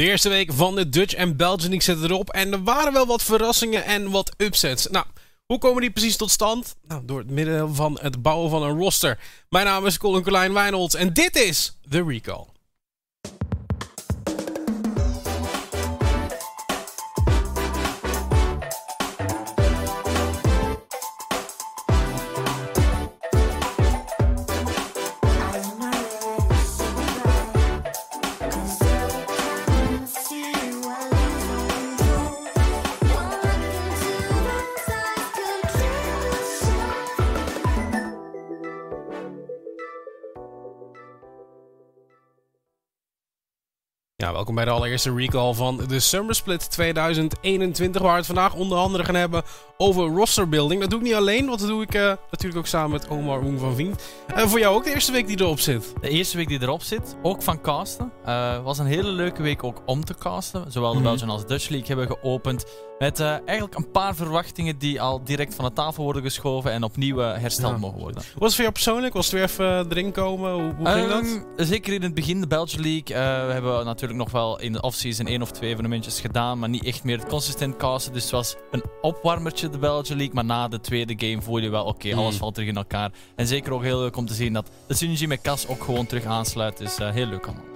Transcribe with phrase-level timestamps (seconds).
[0.00, 2.30] De eerste week van de Dutch en Belgian League zit erop.
[2.30, 4.86] En er waren wel wat verrassingen en wat upsets.
[4.86, 5.06] Nou,
[5.46, 6.76] hoe komen die precies tot stand?
[6.88, 9.18] Nou, door het midden van het bouwen van een roster.
[9.48, 12.44] Mijn naam is Colin Colijn Wijnolds en dit is The Recall.
[44.40, 48.02] Welkom bij de allereerste recall van de Summer Split 2021.
[48.02, 49.42] Waar we het vandaag onder andere gaan hebben
[49.80, 50.80] over roster building.
[50.80, 53.42] Dat doe ik niet alleen, want dat doe ik uh, natuurlijk ook samen met Omar
[53.42, 53.94] Oeng van Vien.
[54.26, 55.94] En uh, voor jou ook de eerste week die erop zit.
[56.00, 58.12] De eerste week die erop zit, ook van casten.
[58.26, 60.72] Uh, was een hele leuke week ook om te casten.
[60.72, 61.10] Zowel de mm -hmm.
[61.10, 62.64] Belgian als Dutch League hebben geopend.
[62.98, 66.82] Met uh, eigenlijk een paar verwachtingen die al direct van de tafel worden geschoven en
[66.82, 67.78] opnieuw hersteld ja.
[67.78, 68.22] mogen worden.
[68.22, 69.14] Was het voor jou persoonlijk?
[69.14, 70.52] Was het weer even erin komen?
[70.52, 71.66] Hoe, hoe ging um, dat?
[71.66, 73.16] Zeker in het begin, de Belgian League.
[73.46, 76.84] We hebben natuurlijk nog wel in de offseason één of twee evenementjes gedaan, maar niet
[76.84, 78.12] echt meer het consistent casten.
[78.12, 80.34] Dus het was een opwarmertje, de Belgian League.
[80.34, 82.18] Maar na de tweede game voel je wel, oké, okay, mm.
[82.18, 83.10] alles valt terug in elkaar.
[83.36, 86.06] En zeker ook heel leuk om te zien dat de synergie met Cas ook gewoon
[86.06, 86.78] terug aansluit.
[86.78, 87.70] Dus heel leuk allemaal.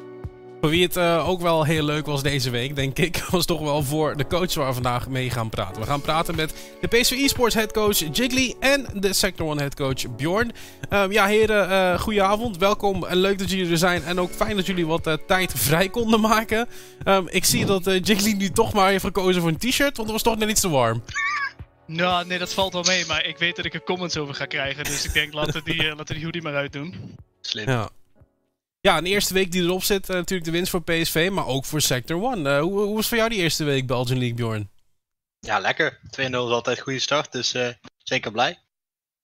[0.65, 3.61] Voor wie het uh, ook wel heel leuk was deze week, denk ik, was toch
[3.61, 5.81] wel voor de coach waar we vandaag mee gaan praten.
[5.81, 10.53] We gaan praten met de PSV eSports headcoach Jiggly en de Sector 1 headcoach Bjorn.
[10.91, 12.57] Um, ja, heren, uh, goedenavond.
[12.57, 14.05] Welkom en leuk dat jullie er zijn.
[14.05, 16.69] En ook fijn dat jullie wat uh, tijd vrij konden maken.
[17.05, 20.11] Um, ik zie dat Jiggly nu toch maar heeft gekozen voor een t-shirt, want het
[20.11, 21.03] was toch net iets te warm.
[21.87, 24.47] Nou, nee, dat valt wel mee, maar ik weet dat ik er comments over ga
[24.47, 24.85] krijgen.
[24.85, 27.17] Dus ik denk, laten we die, laten we die hoodie maar uitdoen.
[27.41, 27.69] Slim.
[27.69, 27.91] Ja.
[28.81, 31.65] Ja, een eerste week die erop zit, uh, natuurlijk de winst voor PSV, maar ook
[31.65, 32.45] voor Sector 1.
[32.45, 34.71] Uh, hoe, hoe was voor jou die eerste week Belgian League, Bjorn?
[35.41, 35.99] Ja, lekker.
[35.99, 37.69] 2-0 is altijd een goede start, dus uh,
[37.99, 38.59] zeker blij.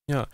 [0.04, 0.28] Ja.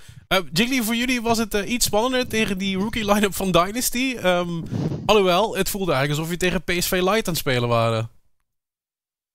[0.53, 4.17] Jiggly, voor jullie was het iets spannender tegen die rookie line-up van Dynasty.
[4.25, 4.65] Um,
[5.07, 8.11] alhoewel, het voelde eigenlijk alsof je tegen PSV Light aan het spelen waren.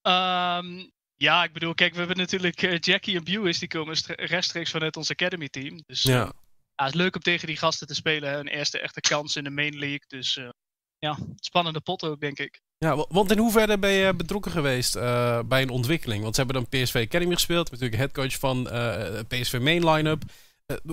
[0.01, 4.97] Um, ja, ik bedoel, kijk, we hebben natuurlijk Jackie en Bewis, die komen rechtstreeks vanuit
[4.97, 5.83] ons Academy team.
[5.85, 6.33] Dus ja.
[6.81, 8.39] Ja, het is leuk om tegen die gasten te spelen.
[8.39, 10.03] Een eerste echte kans in de main league.
[10.07, 10.49] Dus uh,
[10.97, 12.61] ja, spannende pot ook, denk ik.
[12.77, 16.23] Ja, want in hoeverre ben je betrokken geweest uh, bij een ontwikkeling?
[16.23, 17.71] Want ze hebben dan PSV Academy gespeeld.
[17.71, 20.23] Natuurlijk headcoach van uh, PSV main line-up.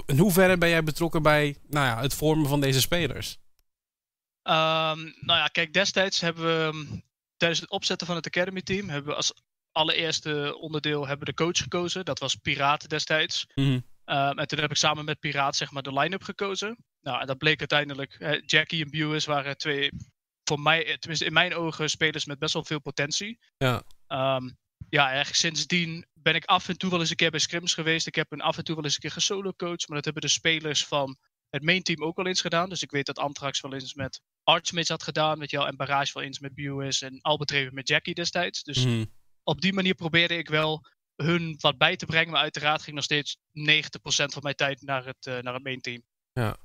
[0.07, 3.39] in hoeverre ben jij betrokken bij nou ja, het vormen van deze spelers?
[4.43, 7.01] Um, nou ja, kijk, destijds hebben we
[7.37, 8.89] tijdens het opzetten van het Academy team...
[8.89, 9.33] hebben we als
[9.79, 12.05] allereerste onderdeel hebben de coach gekozen.
[12.05, 13.47] Dat was Piraten destijds.
[13.55, 13.75] Mm -hmm.
[14.17, 16.77] Um, en toen heb ik samen met Piraat zeg maar, de line-up gekozen.
[17.01, 18.17] Nou, en dat bleek uiteindelijk.
[18.19, 19.91] Hè, Jackie en Bewis waren twee,
[20.45, 23.39] voor mij, tenminste in mijn ogen, spelers met best wel veel potentie.
[23.57, 23.83] Ja.
[24.37, 24.57] Um,
[24.89, 28.07] ja, eigenlijk sindsdien ben ik af en toe wel eens een keer bij scrims geweest.
[28.07, 29.87] Ik heb een af en toe wel eens een keer gesolo coach.
[29.87, 31.17] Maar dat hebben de spelers van
[31.51, 32.69] het main team ook wel eens gedaan.
[32.69, 35.39] Dus ik weet dat Antrax wel eens met Archmates had gedaan.
[35.39, 37.03] Met jou en Barrage wel eens met Bewis.
[37.03, 38.63] En Albert Reven met Jackie destijds.
[38.63, 39.13] Dus mm.
[39.49, 40.87] Op die manier probeerde ik wel
[41.17, 42.33] hun wat bij te brengen.
[42.33, 43.41] Maar uiteraard ging nog steeds 90%
[44.09, 46.03] van mijn tijd naar het, uh, naar het main team.
[46.33, 46.57] Ja.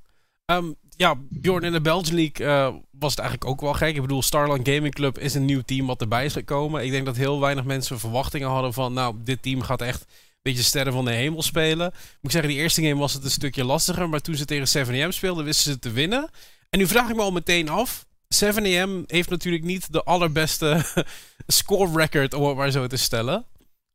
[0.46, 3.94] Um, ja, Bjorn in de Belgian League uh, was het eigenlijk ook wel gek.
[3.94, 6.84] Ik bedoel, Starland Gaming Club is een nieuw team wat erbij is gekomen.
[6.84, 8.92] Ik denk dat heel weinig mensen verwachtingen hadden van...
[8.92, 10.06] nou, dit team gaat echt een
[10.42, 11.90] beetje sterren van de hemel spelen.
[11.92, 14.08] Moet ik zeggen, die eerste game was het een stukje lastiger.
[14.08, 16.30] Maar toen ze tegen 7am speelden, wisten ze te winnen.
[16.70, 18.06] En nu vraag ik me al meteen af...
[18.24, 20.84] 7am heeft natuurlijk niet de allerbeste
[21.46, 23.46] score record, om het maar zo te stellen.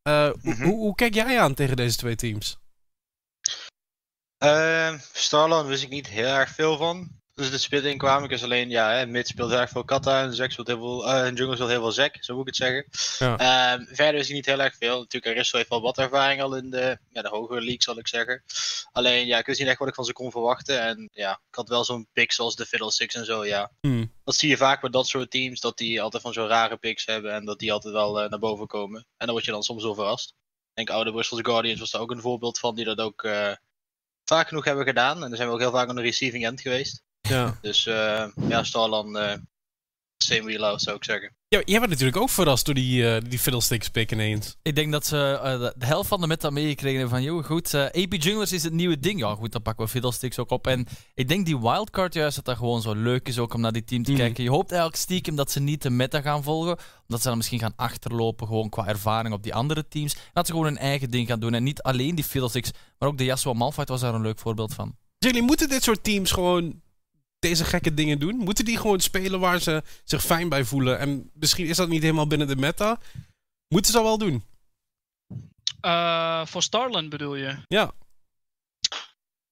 [0.08, 0.64] Uh, mm -hmm.
[0.64, 2.58] hoe, hoe, kijk jij aan tegen deze twee teams?
[4.44, 7.19] Uh, Starland wist ik niet heel erg veel van.
[7.40, 10.22] Dus de split in kwam ik is alleen, ja, hè, mid speelt erg veel Kata
[10.22, 12.56] en Zack speelt heel veel, uh, en Jungle speelt heel veel Zack, zo moet ik
[12.56, 12.86] het zeggen.
[13.20, 13.78] Ja.
[13.78, 15.00] Uh, verder wist ik niet heel erg veel.
[15.00, 18.08] Natuurlijk, Aristo heeft wel wat ervaring al in de, ja, de hogere league, zal ik
[18.08, 18.44] zeggen.
[18.92, 20.82] Alleen, ja, ik wist niet echt wat ik van ze kon verwachten.
[20.82, 23.72] En ja, ik had wel zo'n pick zoals de Fiddlesticks en zo, ja.
[23.82, 24.14] Hmm.
[24.24, 27.06] Dat zie je vaak bij dat soort teams, dat die altijd van zo'n rare picks
[27.06, 29.00] hebben en dat die altijd wel uh, naar boven komen.
[29.00, 30.30] En dan word je dan soms wel verrast.
[30.30, 33.52] Ik denk, oude Brussels Guardians was daar ook een voorbeeld van, die dat ook uh,
[34.24, 35.24] vaak genoeg hebben gedaan.
[35.24, 37.08] En dan zijn we ook heel vaak aan de receiving end geweest.
[37.30, 37.58] Ja.
[37.62, 39.34] Dus uh, ja, Starland, uh,
[40.18, 41.34] same wheel zou ik zeggen.
[41.48, 44.58] Ja, jij werd natuurlijk ook verrast door die, uh, die Fiddlesticks pick ineens.
[44.62, 48.14] Ik denk dat ze de, de, helft van de meta meegekregen van, joh, goed, AP
[48.14, 49.20] Junglers is het nieuwe ding.
[49.20, 50.68] Ja, goed, dan pakken we Fiddlesticks ook op.
[50.68, 53.72] En ik denk die wildcard juist dat dat gewoon zo leuk is ook om naar
[53.72, 54.18] die team te mm.
[54.18, 54.44] kijken.
[54.44, 57.60] Je hoopt eigenlijk stiekem dat ze niet de meta gaan volgen, omdat ze dan misschien
[57.60, 60.14] gaan achterlopen gewoon qua ervaring op die andere teams.
[60.14, 61.54] En dat ze gewoon hun eigen ding gaan doen.
[61.54, 64.74] En niet alleen die Fiddlesticks, maar ook de Yasuo Malphite was daar een leuk voorbeeld
[64.74, 64.96] van.
[65.18, 66.82] Jullie moeten dit soort teams gewoon
[67.40, 68.36] deze gekke dingen doen?
[68.36, 71.00] Moeten die gewoon spelen waar ze zich fijn bij voelen?
[71.00, 73.00] En misschien is dat niet helemaal binnen de meta.
[73.68, 74.44] Moeten ze dat wel doen?
[75.82, 77.58] Eh, voor Starland bedoel je?
[77.68, 77.92] Ja.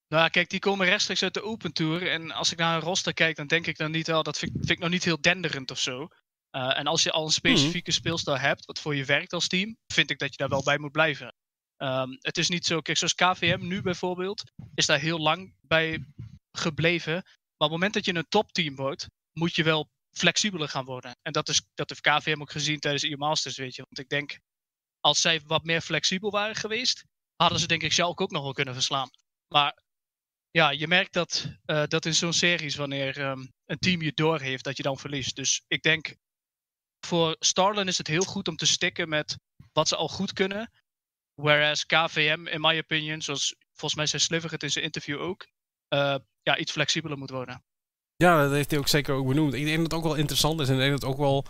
[0.07, 2.11] Nou, kijk, die komen rechtstreeks uit de Open Tour.
[2.11, 4.23] En als ik naar een roster kijk, dan denk ik dan niet wel.
[4.23, 6.07] Dat vind, ik- vind ik nog niet heel denderend of zo.
[6.49, 9.77] Eh, en als je al een specifieke speelstijl hebt, wat voor je werkt als team,
[9.93, 11.35] vind ik dat je daar wel bij moet blijven.
[11.77, 14.43] Ehm, het is niet zo, kijk, zoals KVM nu bijvoorbeeld,
[14.75, 16.05] is daar heel lang bij
[16.51, 17.23] gebleven.
[17.57, 21.17] Maar op het moment dat je een topteam wordt, moet je wel flexibeler gaan worden.
[21.21, 23.81] En dat, is, dat heeft KVM ook gezien tijdens de Masters, weet je.
[23.81, 24.39] Want ik denk,
[24.99, 27.03] als zij wat meer flexibel waren geweest,
[27.35, 29.09] hadden ze denk ik zelf ook nog wel kunnen verslaan.
[29.47, 29.81] Maar
[30.51, 34.39] ja, je merkt dat, eh, dat in zo'n series, wanneer ehm, een team je door
[34.39, 35.35] heeft, dat je dan verliest.
[35.35, 36.15] Dus ik denk,
[37.05, 39.37] voor Starland is het heel goed om te stikken met
[39.73, 40.71] wat ze al goed kunnen.
[41.33, 45.47] Whereas KVM, in my opinion, zoals volgens mij zei Sliver het in zijn interview ook,
[46.41, 47.63] ja, iets flexibeler moet worden.
[48.15, 49.53] Ja, dat heeft hij ook zeker ook benoemd.
[49.53, 50.67] Ik denk dat het ook wel interessant is.
[50.67, 51.45] En ik denk dat het ook wel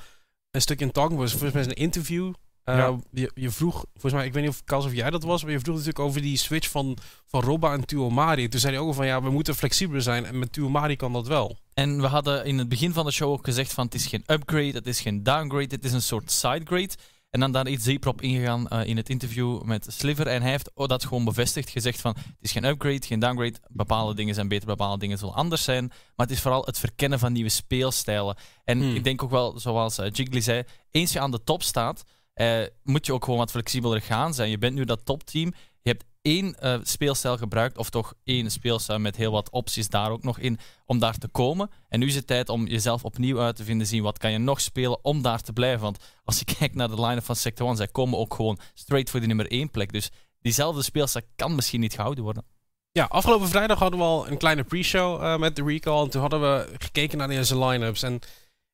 [0.52, 1.32] een stuk in talk was.
[1.32, 2.34] Volgens mij is een interview.
[2.66, 3.00] Uh, Ja.
[3.12, 5.52] je, je vroeg, volgens mij, ik weet niet of Kals of jij dat was, maar
[5.52, 8.48] je vroeg natuurlijk over die switch van, van Robba en Tuomari.
[8.48, 10.26] Toen zei hij ook al van ja, we moeten flexibeler zijn.
[10.26, 11.58] En met Tuomari kan dat wel.
[11.74, 14.24] En we hadden in het begin van de show ook gezegd van het is geen
[14.28, 16.94] upgrade, het is geen downgrade, het is een soort sidegrade.
[17.38, 20.28] En dan daar iets dieper op ingegaan eh, in het interview met Sliver.
[20.28, 23.60] En hij heeft oh, dat gewoon bevestigd, gezegd van het is geen upgrade, geen downgrade.
[23.68, 25.88] Bepaalde dingen zijn beter, bepaalde dingen zullen anders zijn.
[25.88, 28.38] Maar het is vooral het verkennen van nieuwe speelstijlen.
[28.64, 28.96] En Hmm.
[28.96, 32.04] ik denk ook wel, zoals eh, Jiggly zei, eens je aan de top staat,
[32.34, 34.50] eh, moet je ook gewoon wat flexibeler gaan zijn.
[34.50, 35.54] Je bent nu dat topteam.
[35.82, 40.12] Je hebt één eh, speelstijl gebruikt, of toch één speelstijl met heel wat opties daar
[40.12, 41.70] ook nog in, om daar te komen.
[41.90, 44.38] En nu is het tijd om jezelf opnieuw uit te vinden, zien wat kan je
[44.38, 45.82] nog spelen om daar te blijven.
[45.82, 49.10] Want als je kijkt naar de line-up van Sector 1, zij komen ook gewoon straight
[49.10, 49.92] voor die nummer 1 plek.
[49.92, 50.10] Dus
[50.42, 52.46] diezelfde speelstijl kan misschien niet gehouden worden.
[52.92, 56.04] Ja, afgelopen vrijdag hadden we al een kleine pre-show eh, met de recall.
[56.04, 58.04] En toen hadden we gekeken naar deze line-ups.
[58.04, 58.20] En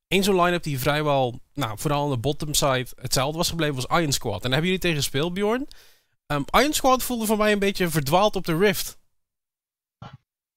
[0.08, 4.00] één zo'n line-up die vrijwel, nou, vooral aan de bottom side hetzelfde was gebleven, was
[4.00, 4.44] Iron Squad.
[4.44, 5.68] En hebben jullie tegen gespeeld, Bjorn.
[6.26, 8.98] Ehm, Iron Squad voelde voor mij een beetje verdwaald op de Rift.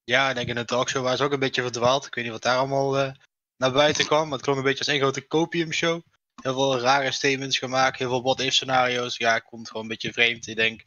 [0.04, 2.06] Ja, ik denk in de talkshow waren ze ook een beetje verdwaald.
[2.06, 3.12] Ik weet niet wat daar allemaal eh,
[3.56, 4.22] naar buiten kwam.
[4.24, 6.02] Maar het klonk een beetje als één grote copium show.
[6.42, 9.16] Heel veel rare statements gemaakt, heel veel what-if scenario's.
[9.16, 10.46] Ja, ik vond het gewoon een beetje vreemd.
[10.46, 10.84] Ik denk,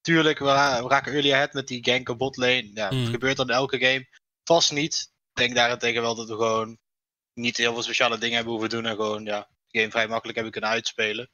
[0.00, 2.70] tuurlijk, we, ra- we raken early ahead met die gank op botlane.
[2.74, 3.00] Ja, Mm.
[3.00, 4.08] het gebeurt dan elke game.
[4.44, 5.10] Vast niet.
[5.32, 6.78] Ik denk daarentegen wel dat we gewoon
[7.34, 8.86] niet heel veel speciale dingen hebben hoeven doen.
[8.86, 11.30] En gewoon, ja, de game vrij makkelijk hebben kunnen uitspelen.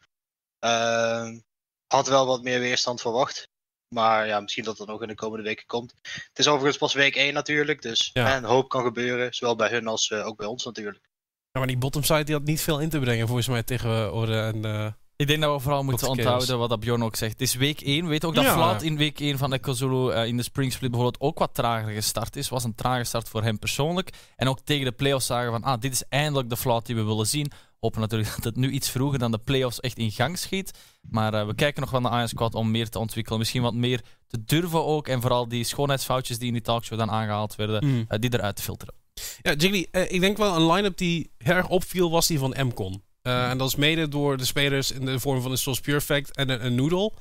[0.58, 1.38] Ehm,
[1.88, 3.48] had wel wat meer weerstand verwacht.
[3.94, 5.94] Maar ja, misschien dat dat nog in de komende weken komt.
[6.02, 7.82] Het is overigens pas week 1 natuurlijk.
[7.82, 8.26] Dus Ja.
[8.26, 9.34] hè, een hoop kan gebeuren.
[9.34, 11.04] Zowel bij hun als eh, ook bij ons natuurlijk.
[11.52, 14.12] Ja, maar die bottom side die had niet veel in te brengen volgens mij tegen
[14.12, 14.64] Orde en...
[14.64, 14.86] eh,
[15.16, 17.32] Ik denk dat we vooral moeten onthouden wat dat Bjorn ook zegt.
[17.32, 18.02] Het is week 1.
[18.02, 18.54] We weten ook dat Ja.
[18.54, 21.54] Vlad in week 1 van Echo Zulu eh, in de Spring Split bijvoorbeeld ook wat
[21.54, 22.48] trager gestart is.
[22.48, 24.10] Was een trage start voor hem persoonlijk.
[24.36, 27.02] En ook tegen de playoffs zagen van, ah, dit is eindelijk de Vlad die we
[27.04, 27.50] willen zien.
[27.80, 30.78] Hopen natuurlijk dat het nu iets vroeger dan de playoffs echt in gang schiet.
[31.10, 33.38] Maar eh, we kijken nog wel naar Iron Squad om meer te ontwikkelen.
[33.38, 35.08] Misschien wat meer te durven ook.
[35.08, 38.04] En vooral die schoonheidsfoutjes die in die talkshow dan aangehaald werden, mm.
[38.08, 38.94] eh, die eruit te filteren.
[39.42, 42.54] Ja, Jiggly, eh, ik denk wel een line-up die heel erg opviel was die van
[42.66, 43.02] Mcon.
[43.22, 46.36] Eh, en dat is mede door de spelers in de vorm van een Sauce Perfect
[46.36, 47.12] en een, Noodle.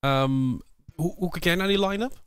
[0.00, 0.58] Ehm,
[0.94, 2.22] hoe, hoe kijk jij naar die line-up?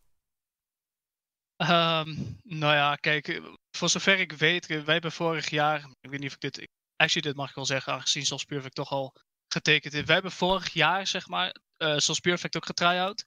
[1.55, 3.41] Ehm, nou ja, kijk,
[3.71, 7.27] voor zover ik weet, wij hebben vorig jaar, ik weet niet of ik dit, actually
[7.27, 9.13] dit mag ik wel zeggen, aangezien Souls Perfect toch al
[9.47, 10.05] getekend heeft.
[10.05, 13.25] Wij hebben vorig jaar, zeg maar, eh Souls Perfect ook getry-out.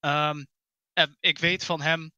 [0.00, 0.44] Ehm,
[0.92, 2.10] en ik weet van hem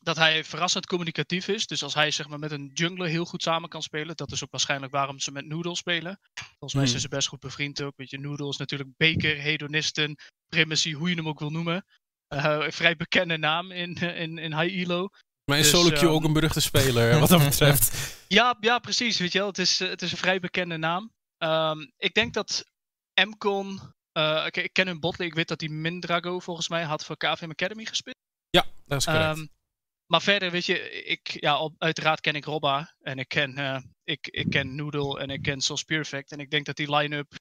[0.00, 1.66] dat hij verrassend communicatief is.
[1.66, 4.44] Dus als hij zeg maar, met een jungler heel goed samen kan spelen, dat is
[4.44, 6.18] ook waarschijnlijk waarom ze met Noodle spelen.
[6.34, 6.90] Volgens mij Hmm.
[6.90, 7.96] zijn ze best goed bevriend ook.
[7.96, 10.16] Weet je, Noodle is natuurlijk Baker, Hedonisten,
[10.48, 11.84] Primacy, hoe je hem ook wil noemen.
[12.26, 15.08] Eh, een vrij bekende naam in, in, in High Elo.
[15.46, 18.16] Maar is Dus, Solo Q ehm, ook een beruchte speler, wat dat betreft?
[18.28, 19.18] Ja, ja, precies.
[19.18, 19.46] Weet je wel.
[19.48, 21.12] Het, is, eh, het is een vrij bekende naam.
[21.38, 22.64] Ehm, ik denk dat
[23.24, 23.80] Mcon.
[24.12, 25.30] eh, kijk, ik ken hun botlane.
[25.30, 28.16] Ik weet dat die Mindrago volgens mij had voor KVM Academy gespeeld.
[28.50, 29.24] Ja, dat is correct.
[29.36, 29.46] Ehm,
[30.06, 32.94] maar verder, weet je, ik, ja, op- uiteraard ken ik Robba.
[33.00, 36.32] En ik ken, eh, ik, ik ken Noodle en ik ken Souls Perfect.
[36.32, 37.34] En ik denk dat die line-up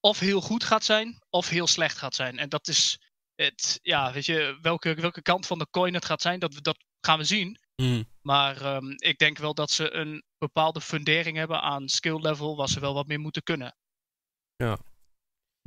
[0.00, 2.38] of heel goed gaat zijn, of heel slecht gaat zijn.
[2.38, 2.98] En dat is
[3.34, 6.60] het, ja, weet je, welke, welke kant van de coin het gaat zijn, dat, we-
[6.60, 7.58] dat gaan we zien.
[7.76, 8.04] Mm.
[8.22, 12.68] Maar ehm, ik denk wel dat ze een bepaalde fundering hebben aan skill level, waar
[12.68, 13.76] ze wel wat meer moeten kunnen.
[14.56, 14.78] Ja,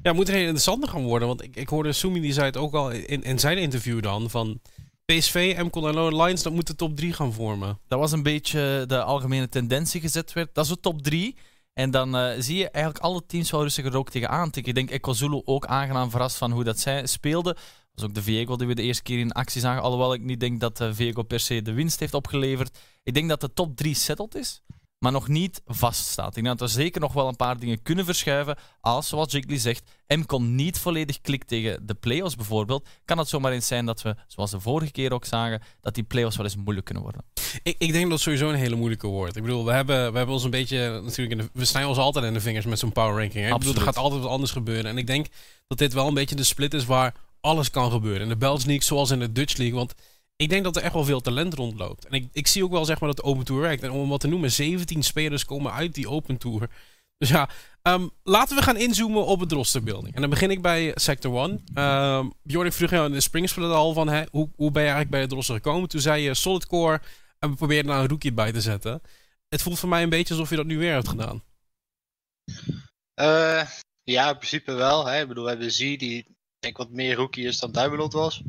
[0.01, 1.27] het moet er heel interessanter gaan worden.
[1.27, 4.29] Want ik, ik hoorde Sumi, die zei het ook al in, in zijn interview dan.
[4.29, 4.61] Van
[5.05, 7.79] PSV, Mcon en Lone Lions, dat moet de top 3 gaan vormen.
[7.87, 10.55] Dat was een beetje de algemene tendens die gezet werd.
[10.55, 11.35] Dat is de top 3.
[11.73, 14.71] En dan eh, zie je eigenlijk alle teams wel rustig er ook tegenaan tikken.
[14.71, 17.57] Ik denk Echo Zulu ook aangenaam verrast van hoe dat zij speelden.
[17.91, 19.81] Dat was ook de Viego die we de eerste keer in actie zagen.
[19.81, 22.77] Alhoewel ik niet denk dat de Viego per se de winst heeft opgeleverd.
[23.03, 24.61] Ik denk dat de top 3 settled is
[25.01, 26.37] maar nog niet vaststaat.
[26.37, 28.57] Ik denk dat er zeker nog wel een paar dingen kunnen verschuiven.
[28.81, 29.83] Als, zoals Jiggly zegt,
[30.25, 34.15] kon niet volledig klikt tegen de playoffs bijvoorbeeld, kan het zomaar eens zijn dat we,
[34.27, 37.23] zoals de vorige keer ook zagen, dat die playoffs wel eens moeilijk kunnen worden.
[37.63, 39.35] Ik, ik denk dat het sowieso een hele moeilijke wordt.
[39.35, 42.33] Ik bedoel, we hebben, we hebben ons een beetje, natuurlijk, we snijden ons altijd in
[42.33, 43.45] de vingers met zo'n power ranking.
[43.45, 43.51] Hè?
[43.51, 44.85] Ik bedoel, er gaat altijd wat anders gebeuren.
[44.85, 45.27] En ik denk
[45.67, 48.21] dat dit wel een beetje de split is waar alles kan gebeuren.
[48.21, 49.77] In de Belgian League, zoals in de Dutch League.
[49.77, 49.93] Want
[50.35, 52.05] ik denk dat er echt wel veel talent rondloopt.
[52.05, 53.83] En ik, ik zie ook wel zeg maar dat Open Tour werkt.
[53.83, 56.69] En om wat te noemen, 17 spelers komen uit die Open Tour.
[57.17, 57.49] Dus ja,
[57.81, 60.15] ehm, laten we gaan inzoomen op het rosterbuilding.
[60.15, 61.51] En dan begin ik bij Sector 1.
[61.51, 64.07] Um, ehm, Bjorn, vroeg jou in de Springsplit al van...
[64.07, 65.89] Hè, hoe, hoe ben je eigenlijk bij het roster gekomen?
[65.89, 67.01] Toen zei je Solid Core
[67.39, 69.01] en we probeerden daar een rookie bij te zetten.
[69.49, 71.43] Het voelt voor mij een beetje alsof je dat nu weer hebt gedaan.
[73.21, 73.67] Uh,
[74.03, 75.05] ja, in principe wel.
[75.05, 75.21] Hè.
[75.21, 78.41] Ik bedoel, we hebben Z die denk wat meer rookie is dan Duimelot was.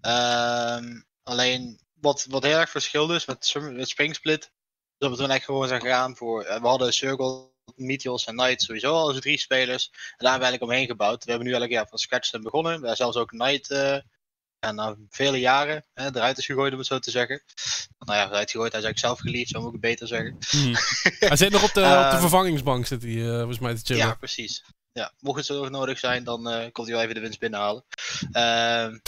[0.00, 4.50] Um, Alleen wat, wat heel erg verschil is met, met Springsplit, is
[4.98, 6.42] dat we toen echt gewoon zijn gegaan voor.
[6.42, 9.88] Eh, we hadden Circle, Meteos en Knight sowieso al als drie spelers.
[9.92, 11.24] En daar hebben we eigenlijk omheen gebouwd.
[11.24, 12.72] We hebben nu eigenlijk ja, van scratch begonnen.
[12.72, 13.94] We hebben zelfs ook Knight uh,
[14.58, 17.42] en na vele jaren hè, eruit is gegooid, om het zo te zeggen.
[17.98, 20.38] Nou ja, eruit gegooid, hij is eigenlijk zelf geliefd, zou ik het beter zeggen.
[20.50, 20.74] Hmm.
[21.28, 23.80] hij zit nog op de, op de ehm, vervangingsbank, zit hij uh, volgens mij te
[23.84, 24.06] chillen.
[24.06, 24.64] Ja, precies.
[24.98, 27.84] Ja, mocht het zo nodig zijn, dan uh, komt hij wel even de winst binnenhalen.
[28.22, 28.98] Uh,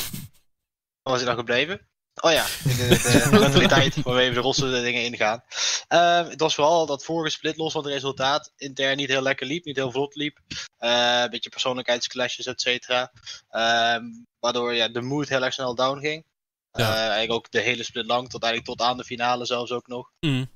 [1.03, 1.89] waar was hij dan gebleven?
[2.15, 5.43] Oh ja, de, mentaliteit waar we even de rosse dingen ingaan.
[5.89, 9.47] Uh, het was vooral dat vorige split los van het resultaat intern niet heel lekker
[9.47, 10.39] liep, niet heel vlot liep.
[10.79, 13.13] Uh, een beetje persoonlijkheidsclashes, et cetera.
[13.51, 13.97] Uh,
[14.39, 16.25] waardoor ja, de mood heel erg snel down ging.
[16.73, 16.93] Ja.
[16.93, 19.87] Eh, eigenlijk ook de hele split lang, tot, eigenlijk tot aan de finale zelfs ook
[19.87, 20.11] nog.
[20.21, 20.51] Mm.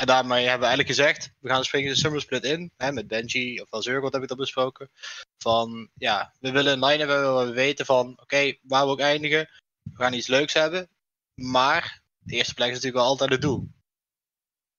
[0.00, 2.70] En daarmee hebben we eigenlijk gezegd, we gaan springen de summer split in.
[2.76, 4.90] Hè, met Benji, of wel wat heb ik dat besproken.
[5.38, 9.00] Van, ja, we willen een line hebben waar we weten van, oké, waar we ook
[9.00, 9.48] eindigen
[9.82, 10.88] we gaan iets leuks hebben.
[11.34, 13.68] Maar de eerste plek is natuurlijk wel altijd het doel.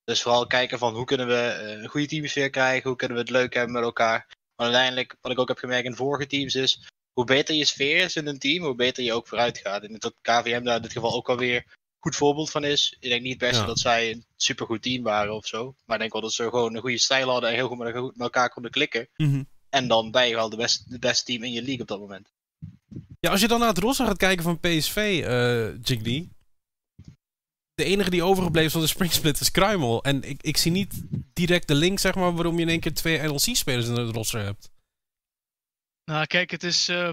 [0.03, 3.23] Dus vooral kijken van hoe kunnen we eh, een goede teamsfeer krijgen, hoe kunnen we
[3.23, 4.27] het leuk hebben met elkaar.
[4.55, 8.03] Maar uiteindelijk, wat ik ook heb gemerkt in vorige teams is, hoe beter je sfeer
[8.03, 9.83] is in een team, hoe beter je ook vooruit gaat.
[9.83, 12.96] En dat KVM daar in dit geval ook alweer goed voorbeeld van is.
[13.00, 15.75] Ik denk niet se dat zij een supergoed team waren of zo.
[15.86, 18.12] Maar ik denk wel dat ze gewoon een goede stijl hadden en heel goed met,
[18.17, 19.08] elkaar konden klikken.
[19.15, 19.43] Mhm.
[19.70, 22.00] En dan ben je wel de beste, de beste team in je league op dat
[22.00, 22.31] moment.
[23.20, 26.29] Ja, als je dan naar het roster gaat kijken van PSV, uh, eh.
[27.74, 30.03] De enige die overgebleven van de Springsplit is Kruimel.
[30.03, 31.01] En ik, ik zie niet
[31.34, 34.43] direct de link, zeg maar, waarom je in één keer twee NLC-spelers in het roster
[34.43, 34.72] hebt.
[36.05, 37.10] Nou, kijk, het is uh,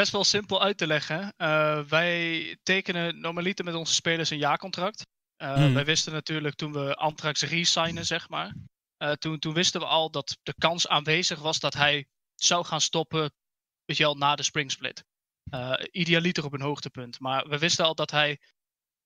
[0.00, 1.34] best wel simpel uit te leggen.
[1.36, 5.06] Uh, wij tekenen normaliter met onze spelers een jaarcontract.
[5.36, 5.74] Hmm.
[5.74, 8.54] Wij wisten natuurlijk toen we Antrax resignen, zeg maar.
[9.18, 13.32] toen, toen wisten we al dat de kans aanwezig was dat hij zou gaan stoppen,
[13.84, 15.04] weet je wel, na de Springsplit.
[15.54, 17.20] Uh, idealiter op een hoogtepunt.
[17.20, 18.38] Maar we wisten al dat hij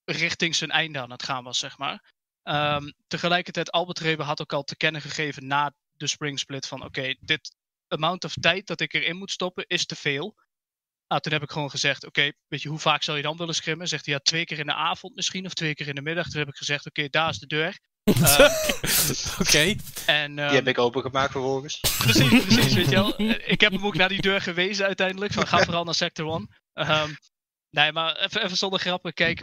[0.05, 2.13] richting zijn einde aan het gaan was, zeg maar.
[2.43, 6.85] Um, tegelijkertijd, Albert Rebe had ook al te kennen gegeven na de spring split van
[6.85, 7.57] oké, dit
[7.89, 10.35] amount of tijd dat ik erin moet stoppen is te veel.
[11.09, 13.55] Nou, toen heb ik gewoon gezegd, oké, weet je, hoe vaak zou je dan willen
[13.55, 13.89] scrimmen?
[13.89, 16.29] Zegt hij, ja, twee keer in de avond misschien, of twee keer in de middag.
[16.29, 17.79] Toen heb ik gezegd, oké, daar is de deur.
[18.05, 18.51] Uh,
[19.41, 19.75] Oké.
[20.07, 21.81] En, die heb ehm, ik opengemaakt vervolgens.
[21.99, 23.21] Precies, precies, weet je wel.
[23.47, 26.89] Ik heb hem ook naar die deur gewezen uiteindelijk, van ga vooral naar Sector 1.
[26.89, 27.17] Um,
[27.71, 29.41] nee, maar even, even zonder grappen, kijk.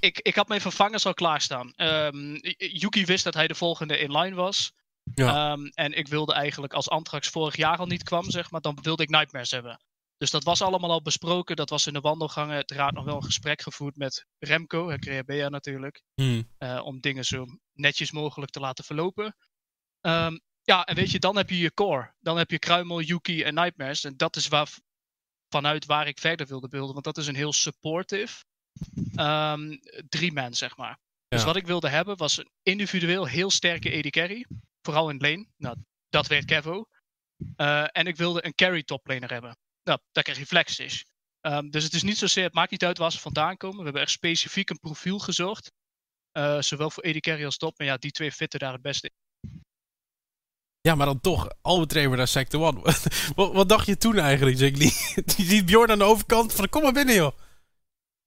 [0.00, 1.72] Ik, ik had mijn vervangers al klaarstaan.
[1.76, 4.72] Um, Yuki wist dat hij de volgende in line was.
[5.14, 5.52] Ja.
[5.52, 8.78] Um, en ik wilde eigenlijk, als Antrax vorig jaar al niet kwam, zeg maar, dan
[8.82, 9.80] wilde ik Nightmares hebben.
[10.16, 11.56] Dus dat was allemaal al besproken.
[11.56, 12.56] Dat was in de wandelgangen.
[12.56, 16.02] Het raad nog wel een gesprek gevoerd met Remco, Bea natuurlijk.
[16.14, 16.48] Hmm.
[16.58, 19.36] Uh, om dingen zo netjes mogelijk te laten verlopen.
[20.00, 22.14] Um, ja, en weet je, dan heb je je core.
[22.20, 24.04] Dan heb je Kruimel, Yuki en Nightmares.
[24.04, 24.78] En dat is waar,
[25.48, 26.92] vanuit waar ik verder wilde beelden.
[26.92, 28.44] Want dat is een heel supportive
[29.16, 30.98] um, drie-man, zeg maar.
[31.28, 34.46] Dus wat ik wilde hebben was een individueel heel sterke AD carry.
[34.82, 35.46] Vooral in lane.
[35.56, 35.76] Nou,
[36.08, 36.88] dat werd Kevo.
[37.56, 39.56] Uh, en ik wilde een carry toplaner hebben
[39.86, 41.04] nou, daar krijg je flex
[41.40, 43.78] Um, dus het is niet zozeer, het maakt niet uit waar ze vandaan komen.
[43.78, 45.72] We hebben echt specifiek een profiel gezocht.
[46.38, 47.78] Uh, zowel voor AD Carry als top.
[47.78, 49.62] Maar ja, die twee fitten daar het beste in.
[50.80, 52.82] Ja, maar dan toch, Albert Traver naar Sector 1.
[53.36, 54.92] wat, wat, dacht je toen eigenlijk, Jack Lee?
[55.36, 57.38] Je ziet Bjorn aan de overkant van, kom maar binnen joh.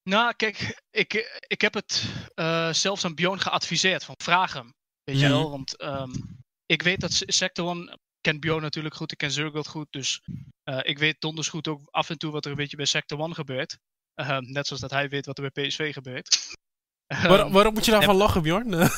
[0.04, 4.04] Nou, kijk, ik, ik heb het uh, zelfs aan Bjorn geadviseerd.
[4.04, 4.74] Van, vraag hem.
[5.04, 5.36] Weet je mhm.
[5.36, 9.68] wel, want um, ik weet dat Sector 1 kent Bjorn natuurlijk goed, ik ken Zurgold
[9.68, 9.88] goed.
[9.90, 10.22] Dus
[10.64, 13.20] uh, ik weet donders goed ook af en toe wat er een beetje bij Sector
[13.20, 13.78] 1 gebeurt.
[14.16, 16.38] Uh, net zoals dat hij weet wat er bij PSV gebeurt.
[17.08, 18.72] Waar, ehm, waarom moet je daarvan lachen, Bjorn?
[18.74, 18.98] uh,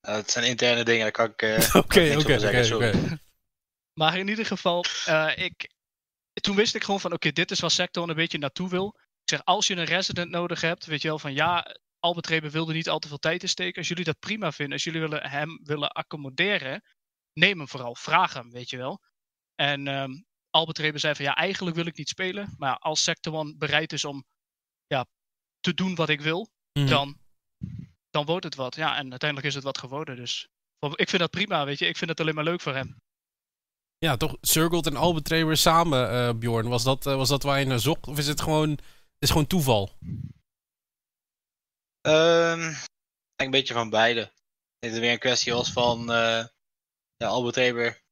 [0.16, 1.42] het zijn interne dingen, daar kan ik
[1.74, 3.18] Oké, oké, oké.
[3.92, 4.84] Maar in ieder geval,
[5.34, 5.70] ik,
[6.32, 8.94] toen wist ik gewoon van, oké, dit is waar Sector een beetje naartoe wil.
[8.96, 12.50] Ik zeg, als je een resident nodig hebt, weet je wel van, ja, Albert Rebe
[12.50, 13.78] wilde niet al te veel tijd in steken.
[13.78, 16.82] Als jullie dat prima vinden, als jullie willen, hem willen accommoderen,
[17.38, 19.02] neem hem vooral, vraag hem, weet je wel.
[19.54, 20.12] En ehm,
[20.50, 22.54] Albert Rebe zei van, ja, eigenlijk wil ik niet spelen.
[22.58, 24.24] Maar als Sector One bereid is om
[24.86, 25.06] ja,
[25.60, 26.88] te doen wat ik wil, Mhm.
[26.88, 27.18] dan,
[28.10, 28.74] dan wordt het wat.
[28.74, 30.16] Ja, en uiteindelijk is het wat geworden.
[30.16, 30.48] Dus
[30.94, 31.86] ik vind dat prima, weet je.
[31.86, 33.00] Ik vind het alleen maar leuk voor hem.
[33.98, 36.68] Ja, toch Circled en Albert Traber samen, eh, Bjorn.
[36.68, 38.06] Was dat, eh, was dat waar je naar zocht?
[38.06, 38.78] Of is het gewoon,
[39.18, 39.92] is gewoon toeval?
[42.00, 44.32] Ehm, ik denk een beetje van beide.
[44.78, 46.44] Het weer een kwestie was van eh,
[47.16, 48.04] ja, Albert Reber.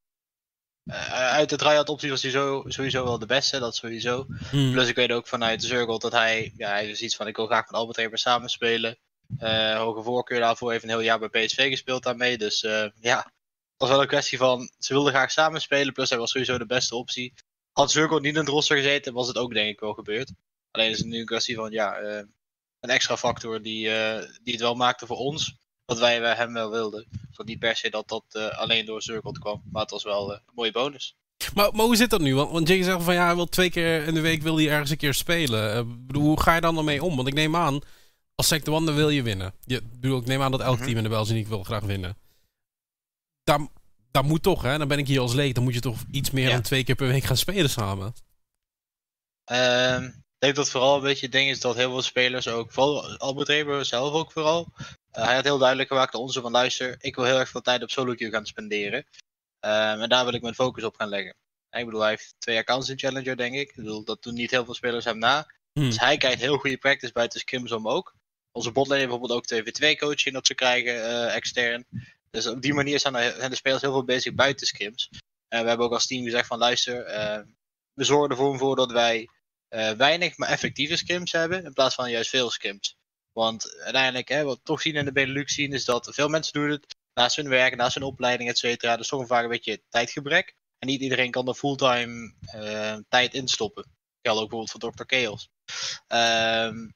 [0.85, 4.27] Eh, uit de try-out optie was hij zo, sowieso wel de beste, dat sowieso.
[4.51, 4.73] Hmm.
[4.73, 7.37] Plus ik weet ook vanuit de Circle dat hij, ja, hij is iets van ik
[7.37, 8.99] wil graag met Albert Reber samen spelen.
[9.39, 12.39] Eh, hoge voorkeur daarvoor heeft een heel jaar bij PSV gespeeld daarmee.
[12.39, 15.93] Dus eh, ja, het was wel een kwestie van ze wilden graag samen spelen.
[15.93, 17.35] Plus hij was sowieso de beste optie.
[17.73, 20.33] Had Circle niet in het roster gezeten, was het ook denk ik wel gebeurd.
[20.71, 21.99] Alleen is het nu een kwestie van ja,
[22.81, 23.89] een extra factor die,
[24.43, 25.57] die het wel maakte voor ons.
[25.87, 27.07] Dat wij eh, hem wel wilden.
[27.37, 29.63] Dus niet per se dat dat eh, alleen door Circle kwam.
[29.73, 31.17] Maar het was wel eh, een mooie bonus.
[31.55, 32.35] Maar, maar hoe zit dat nu?
[32.35, 34.69] Want, want Jake zegt van ja, hij wil twee keer in de week wil hij
[34.71, 35.73] ergens een keer spelen.
[35.75, 37.17] Eh, bedoel, hoe ga je dan ermee om?
[37.17, 37.81] Want ik neem aan,
[38.35, 39.55] als Sector One dan wil je winnen.
[39.65, 40.85] Je, ik bedoel, ik neem aan dat elk Mhm.
[40.85, 42.17] team in de België wil graag winnen.
[43.43, 43.67] Daar,
[44.11, 44.79] daar moet toch, hè?
[44.79, 45.55] Dan ben ik hier als leek.
[45.55, 46.53] Dan moet je toch iets meer Ja.
[46.53, 48.13] dan twee keer per week gaan spelen samen.
[49.45, 52.73] Ehm, ik denk dat vooral een beetje het ding is dat heel veel spelers ook,
[52.73, 54.73] vooral Albert Reber zelf ook vooral,
[55.11, 57.61] eh, hij had heel duidelijk gemaakt aan ons van luister, ik wil heel erg veel
[57.61, 59.07] tijd op solo queue gaan spenderen.
[59.61, 61.35] Ehm, en daar wil ik mijn focus op gaan leggen.
[61.71, 63.69] Ik bedoel, hij heeft twee accounts in Challenger, denk ik.
[63.69, 65.47] Ik bedoel, dat doen niet heel veel spelers hem na.
[65.73, 65.85] Hmm.
[65.85, 68.15] Dus hij krijgt heel goede practice buiten scrims om ook.
[68.53, 71.87] Onze botlane heeft bijvoorbeeld ook 2v2 coaching dat ze krijgen eh, extern.
[72.31, 75.09] Dus op die manier zijn, er, zijn de spelers heel veel bezig buiten scrims.
[75.49, 77.41] En we hebben ook als team gezegd van luister, eh,
[77.93, 79.29] we zorgen ervoor voor dat wij
[79.75, 81.65] eh, weinig maar effectieve scrims hebben.
[81.65, 82.97] In plaats van juist veel scrims.
[83.33, 86.53] Want uiteindelijk, hè, wat we toch zien in de Benelux zien, is dat veel mensen
[86.53, 88.97] doen het naast hun werk, naast hun opleiding, et cetera.
[88.97, 90.55] Dus toch vaak een beetje tijdgebrek.
[90.79, 93.85] En niet iedereen kan er fulltime eh, tijd in stoppen.
[94.23, 95.17] Geldt ook bijvoorbeeld voor Dr.
[95.17, 95.49] Chaos.
[96.07, 96.91] Ehm,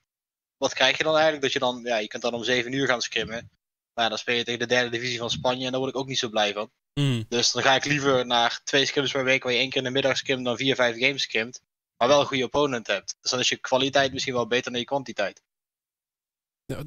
[0.56, 1.42] wat krijg je dan eigenlijk?
[1.42, 3.50] Dat je dan, ja, je kunt dan om 7 uur gaan scrimmen.
[3.94, 6.08] Maar dan speel je tegen de derde divisie van Spanje en daar word ik ook
[6.08, 6.70] niet zo blij van.
[6.92, 7.24] Hmm.
[7.28, 9.84] Dus dan ga ik liever naar twee scrims per week waar je één keer in
[9.84, 11.60] de middag scrimt dan vier, vijf games scrimt.
[11.98, 13.16] Maar wel een goede opponent hebt.
[13.20, 15.42] Dus dan is je kwaliteit misschien wel beter dan je kwantiteit.
[16.66, 16.82] Ja,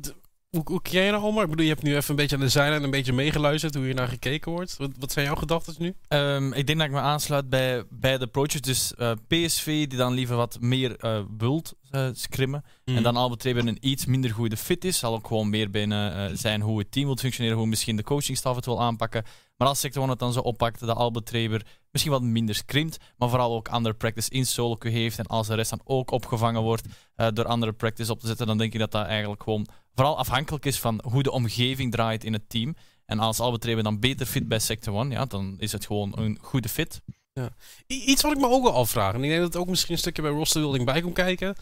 [0.51, 1.43] hoe, hoe ken je nou, Omar?
[1.43, 3.83] Ik bedoel, je hebt nu even een beetje aan de zijlijn een beetje meegeluisterd hoe
[3.83, 4.77] hier naar gekeken wordt.
[4.77, 5.95] Wat, wat zijn jouw gedachten nu?
[6.07, 8.61] Ehm, ik denk dat ik me aansluit bij beide approaches.
[8.61, 12.63] Dus eh, PSV die dan liever wat meer eh wilt eh, scrimmen.
[12.83, 12.97] Hmm.
[12.97, 14.97] En dan Albert Reber een iets minder goede fit is.
[14.97, 17.57] Zal ook gewoon meer binnen eh, zijn hoe het team wil functioneren.
[17.57, 19.23] Hoe misschien de coachingstaf het wil aanpakken.
[19.57, 22.97] Maar als Sector One het dan zo oppakt dat Albert Reber misschien wat minder scrimt.
[23.17, 25.19] Maar vooral ook andere practice in solo queue heeft.
[25.19, 28.47] En als de rest dan ook opgevangen wordt eh, door andere practice op te zetten.
[28.47, 32.23] Dan denk ik dat dat eigenlijk gewoon vooral afhankelijk is van hoe de omgeving draait
[32.23, 32.75] in het team.
[33.05, 36.37] En als Albert dan beter fit bij Sector One, ja, dan is het gewoon een
[36.41, 37.01] goede fit.
[37.87, 39.93] I- Iets wat ik me ook wel afvraag, en ik denk dat het ook misschien
[39.93, 41.55] een stukje bij roster building bij komt kijken.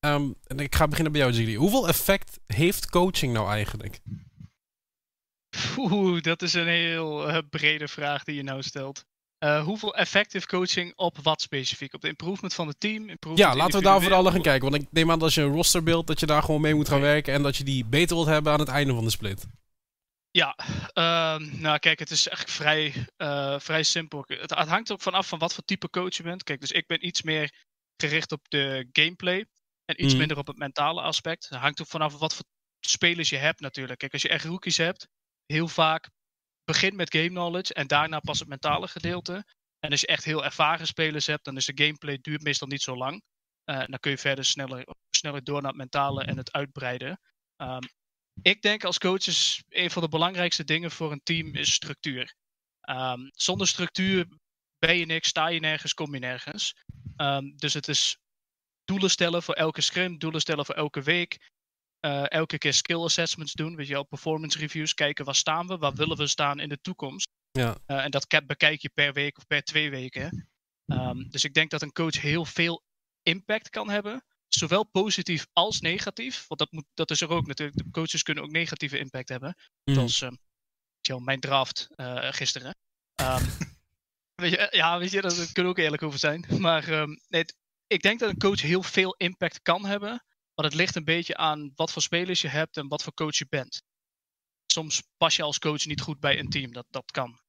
[0.00, 1.54] Ehm, en ik ga beginnen bij jou, Ziggy.
[1.54, 4.00] Hoeveel effect heeft coaching nou eigenlijk?
[5.76, 9.04] Oeh, dat is een heel eh, brede vraag die je nou stelt.
[9.40, 11.94] Eh, hoeveel effect heeft coaching op wat specifiek?
[11.94, 13.16] Op de improvement van het team?
[13.34, 14.70] Ja, laten we daar vooral gaan kijken.
[14.70, 16.74] Want ik neem aan dat als je een roster beeld, dat je daar gewoon mee
[16.74, 17.34] moet gaan werken.
[17.34, 19.46] En dat je die beter wilt hebben aan het einde van de split.
[20.30, 20.56] Ja,
[20.92, 24.24] ehm, nou kijk, het is eigenlijk vrij, eh, vrij simpel.
[24.26, 26.42] Het, het hangt ook vanaf van wat voor type coach je bent.
[26.42, 27.52] Kijk, dus ik ben iets meer
[27.96, 29.46] gericht op de gameplay
[29.84, 30.18] en iets Mhm.
[30.18, 31.48] minder op het mentale aspect.
[31.48, 32.44] Het hangt ook vanaf wat voor
[32.80, 33.98] spelers je hebt natuurlijk.
[33.98, 35.08] Kijk, als je echt rookies hebt,
[35.46, 36.08] heel vaak
[36.72, 39.44] begin met game knowledge en daarna pas het mentale gedeelte.
[39.78, 42.82] En als je echt heel ervaren spelers hebt, dan is de gameplay duurt meestal niet
[42.82, 43.22] zo lang.
[43.64, 47.20] Eh, dan kun je verder sneller, sneller door naar het mentale en het uitbreiden.
[47.56, 47.82] Ehm,
[48.42, 52.34] ik denk als coach is een van de belangrijkste dingen voor een team is structuur.
[52.80, 54.26] Ehm, zonder structuur
[54.78, 56.74] ben je niks, sta je nergens, kom je nergens.
[57.16, 58.16] Ehm, dus het is
[58.84, 61.50] doelen stellen voor elke scrim, doelen stellen voor elke week.
[62.00, 65.76] Eh, elke keer skill assessments doen, weet je wel, performance reviews, kijken waar staan we,
[65.76, 67.28] waar willen we staan in de toekomst.
[67.50, 67.78] Ja.
[67.86, 70.48] Eh, en dat bekijk je per week of per twee weken.
[70.86, 72.82] Ehm, dus ik denk dat een coach heel veel
[73.22, 74.24] impact kan hebben.
[74.48, 76.44] Zowel positief als negatief.
[76.48, 77.78] Want dat, moet, dat is er ook natuurlijk.
[77.78, 79.56] De coaches kunnen ook negatieve impact hebben.
[79.84, 79.96] Mhm.
[79.96, 82.76] Zoals ehm, mijn draft eh, gisteren.
[83.14, 83.44] Ehm,
[84.42, 86.44] weet je, ja, weet je, daar kunnen we ook eerlijk over zijn.
[86.58, 87.44] Maar nee,
[87.86, 90.24] ik denk dat een coach heel veel impact kan hebben.
[90.60, 93.36] Maar het ligt een beetje aan wat voor spelers je hebt en wat voor coach
[93.36, 93.82] je bent.
[94.66, 96.72] Soms pas je als coach niet goed bij een team.
[96.72, 97.40] Dat, dat kan.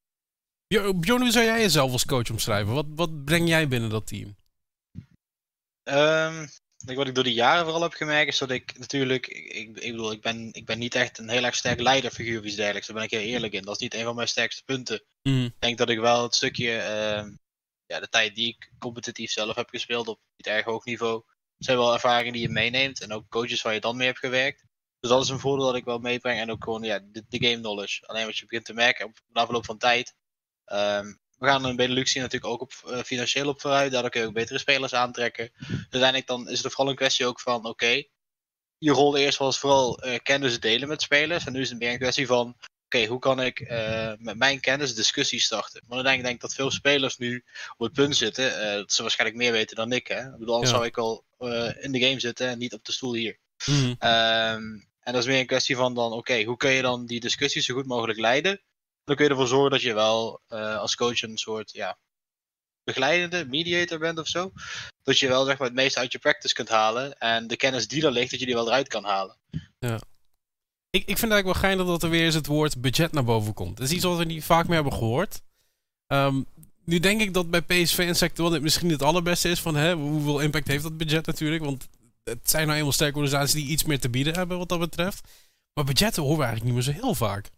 [0.68, 2.74] Jo- Bjorn, hoe zou jij jezelf als coach omschrijven?
[2.74, 4.36] Wat, wat breng jij binnen dat team?
[5.84, 6.48] Ehm,
[6.86, 9.92] ik- wat ik door de jaren vooral heb gemerkt is dat ik natuurlijk, ik, ik,
[9.92, 12.88] bedoel, ik ben, ik ben niet echt een heel erg sterk leiderfiguur of iets dergelijks.
[12.88, 13.64] Daar ben ik heel eerlijk in.
[13.64, 15.04] Dat is niet een van mijn sterkste punten.
[15.22, 15.46] Mhm.
[15.46, 17.36] Ik denk dat ik wel het stukje, ehm,
[17.86, 21.24] ja, de tijd die ik competitief zelf heb gespeeld op niet erg hoog niveau,
[21.64, 24.64] zijn wel ervaringen die je meeneemt en ook coaches waar je dan mee hebt gewerkt.
[25.00, 27.60] Dus dat is een voordeel dat ik wel meebreng en ook gewoon ja, de, game
[27.60, 28.08] knowledge.
[28.08, 30.16] Alleen wat je begint te merken op de afloop van tijd.
[30.66, 33.92] ehm, we gaan in Benelux natuurlijk ook op, eh, financieel op vooruit.
[33.92, 35.52] Daardoor kun je ook betere spelers aantrekken.
[35.58, 38.04] Dus uiteindelijk dan is het vooral een kwestie ook van, oké,
[38.78, 41.46] je rol eerst was vooral eh, kennis delen met spelers.
[41.46, 42.56] En nu is het meer een kwestie van,
[42.96, 45.82] oké, hoe kan ik eh, met mijn kennis discussies starten?
[45.88, 47.44] Want uiteindelijk denk ik dat veel spelers nu
[47.78, 50.08] op het punt zitten, eh, dat ze waarschijnlijk meer weten dan ik.
[50.08, 50.26] Hè?
[50.26, 50.78] Ik bedoel, anders Ja.
[50.78, 53.38] zou ik al eh, in de game zitten en niet op de stoel hier.
[53.66, 53.94] Mhm.
[54.00, 54.64] Ehm,
[55.00, 57.66] en dat is meer een kwestie van dan, oké, hoe kun je dan die discussies
[57.66, 58.62] zo goed mogelijk leiden?
[59.04, 61.98] Dan kun je ervoor zorgen dat je wel als coach een soort, ja,
[62.84, 64.52] begeleidende mediator bent of zo.
[65.04, 67.18] Dat je wel zeg maar het meeste uit je practice kunt halen.
[67.20, 69.38] En de kennis die er ligt, dat je die wel eruit kan halen.
[70.92, 73.54] Ik, ik vind eigenlijk wel geinig dat er weer eens het woord budget naar boven
[73.54, 73.78] komt.
[73.78, 75.42] Dat is iets wat we niet vaak meer hebben gehoord.
[76.08, 76.42] Ehm,
[76.86, 79.94] nu denk ik dat bij PSV en Sector dit misschien het allerbeste is van hè,
[79.96, 81.64] hoeveel impact heeft dat budget natuurlijk.
[81.64, 81.88] Want
[82.24, 85.28] het zijn nou eenmaal sterke organisaties die iets meer te bieden hebben wat dat betreft.
[85.74, 87.50] Maar budgetten horen we eigenlijk niet meer zo heel vaak.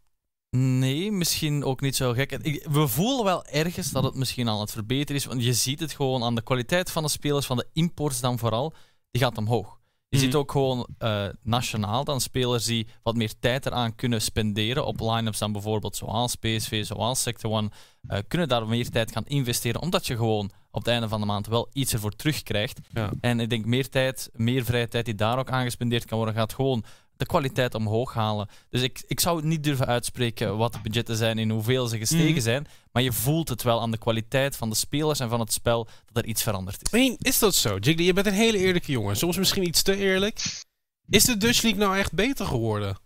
[0.57, 2.39] Nee, misschien ook niet zo gek.
[2.69, 5.93] We voelen wel ergens dat het misschien aan het verbeteren is, want je ziet het
[5.93, 8.73] gewoon aan de kwaliteit van de spelers, van de imports dan vooral,
[9.11, 9.79] die gaat omhoog.
[10.13, 10.25] Je Mhm.
[10.27, 14.99] ziet ook gewoon eh, nationaal dan spelers die wat meer tijd eraan kunnen spenderen op
[14.99, 17.69] line-ups dan bijvoorbeeld zoals PSV, zoals Sector One,
[18.07, 21.25] eh, kunnen daar meer tijd gaan investeren, omdat je gewoon op het einde van de
[21.25, 22.79] maand wel iets ervoor terugkrijgt.
[22.91, 23.11] Ja.
[23.21, 26.35] En ik denk meer tijd, meer vrije tijd die daar ook aan gespendeerd kan worden,
[26.35, 26.83] gaat gewoon
[27.17, 28.49] de kwaliteit omhoog halen.
[28.69, 31.97] Dus ik, ik zou het niet durven uitspreken wat de budgetten zijn en hoeveel ze
[31.97, 32.39] gestegen Mhm.
[32.41, 32.67] zijn.
[32.91, 35.87] Maar je voelt het wel aan de kwaliteit van de spelers en van het spel
[36.11, 36.91] dat er iets veranderd is.
[36.91, 37.77] Meen, is dat zo?
[37.77, 39.15] Jiggly, je bent een hele eerlijke jongen.
[39.17, 40.63] Soms misschien iets te eerlijk.
[41.09, 42.97] Is de Dutch League nou echt beter geworden?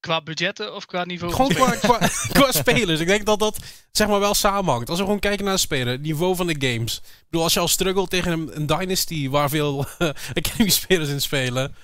[0.00, 1.34] Qua budgetten of qua niveau?
[1.34, 1.98] Gewoon qua, qua,
[2.32, 3.00] qua spelers.
[3.00, 3.58] Ik denk dat dat
[3.90, 4.88] zeg maar wel samenhangt.
[4.88, 6.96] Als we gewoon kijken naar de speler, het niveau van de games.
[6.96, 9.86] Ik bedoel, als je al struggelt tegen een, een Dynasty waar veel
[10.38, 11.74] Academy spelers in spelen,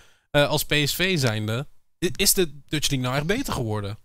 [0.42, 3.98] eh, als PSV zijnde, is de Dutch League nou echt beter geworden?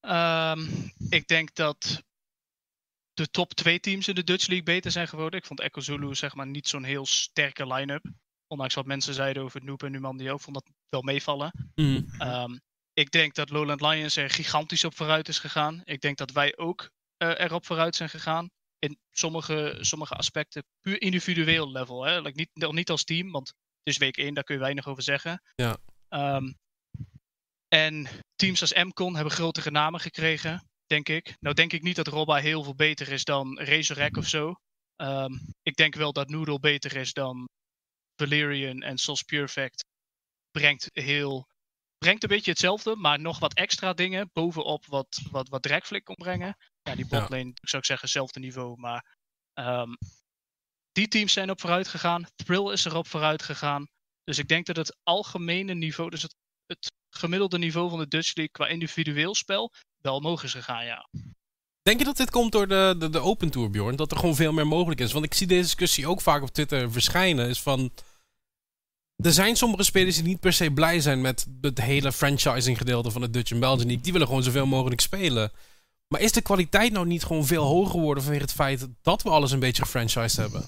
[0.00, 0.66] Ehm,
[1.08, 2.02] ik denk dat
[3.14, 5.40] de top twee teams in de Dutch League beter zijn geworden.
[5.40, 8.04] Ik vond Echo Zulu zeg maar niet zo'n heel sterke line-up.
[8.46, 10.34] Ondanks wat mensen zeiden over Noop en Numandio.
[10.34, 11.70] Ik vond dat wel meevallen.
[12.18, 12.58] Ehm,
[12.92, 15.80] ik denk dat Lowland Lions er gigantisch op vooruit is gegaan.
[15.84, 18.50] Ik denk dat wij ook eh, erop vooruit zijn gegaan.
[18.78, 22.04] In sommige, sommige aspecten puur individueel level.
[22.04, 22.20] Hè?
[22.20, 23.54] Like niet, niet als team, want
[23.86, 25.42] is week 1, daar kun je weinig over zeggen.
[25.54, 25.76] Ja.
[26.08, 26.52] Ehm,
[27.68, 31.36] en teams als MCON hebben grotere namen gekregen, denk ik.
[31.40, 34.54] Nou denk ik niet dat Robba heel veel beter is dan Razorek of zo.
[34.96, 37.48] Ehm, ik denk wel dat Noodle beter is dan
[38.20, 39.84] Valerian en Sos Perfect.
[40.50, 41.46] Brengt heel
[41.98, 46.56] brengt een beetje hetzelfde, maar nog wat extra dingen bovenop wat, wat, wat kon brengen.
[46.82, 47.20] Ja, die Ja.
[47.20, 48.76] botlane, zou ik zeggen, hetzelfde niveau.
[48.78, 49.16] Maar
[49.52, 49.92] ehm,
[50.96, 52.26] die teams zijn op vooruit gegaan.
[52.34, 53.86] Thrill is erop vooruit gegaan.
[54.24, 56.34] Dus ik denk dat het algemene niveau, dus het,
[57.10, 61.08] gemiddelde niveau van de Dutch League qua individueel spel, wel omhoog is gegaan, ja.
[61.82, 63.96] Denk je dat dit komt door de, de, de Open Tour, Bjorn?
[63.96, 65.12] Dat er gewoon veel meer mogelijk is?
[65.12, 67.48] Want ik zie deze discussie ook vaak op Twitter verschijnen.
[67.48, 67.90] Is van.
[69.16, 73.10] Er zijn sommige spelers die niet per se blij zijn met het hele franchising gedeelte
[73.10, 74.02] van de Dutch en Belgian League.
[74.02, 75.52] Die willen gewoon zoveel mogelijk spelen.
[76.08, 79.30] Maar is de kwaliteit nou niet gewoon veel hoger geworden vanwege het feit dat we
[79.30, 80.64] alles een beetje gefranchised hebben?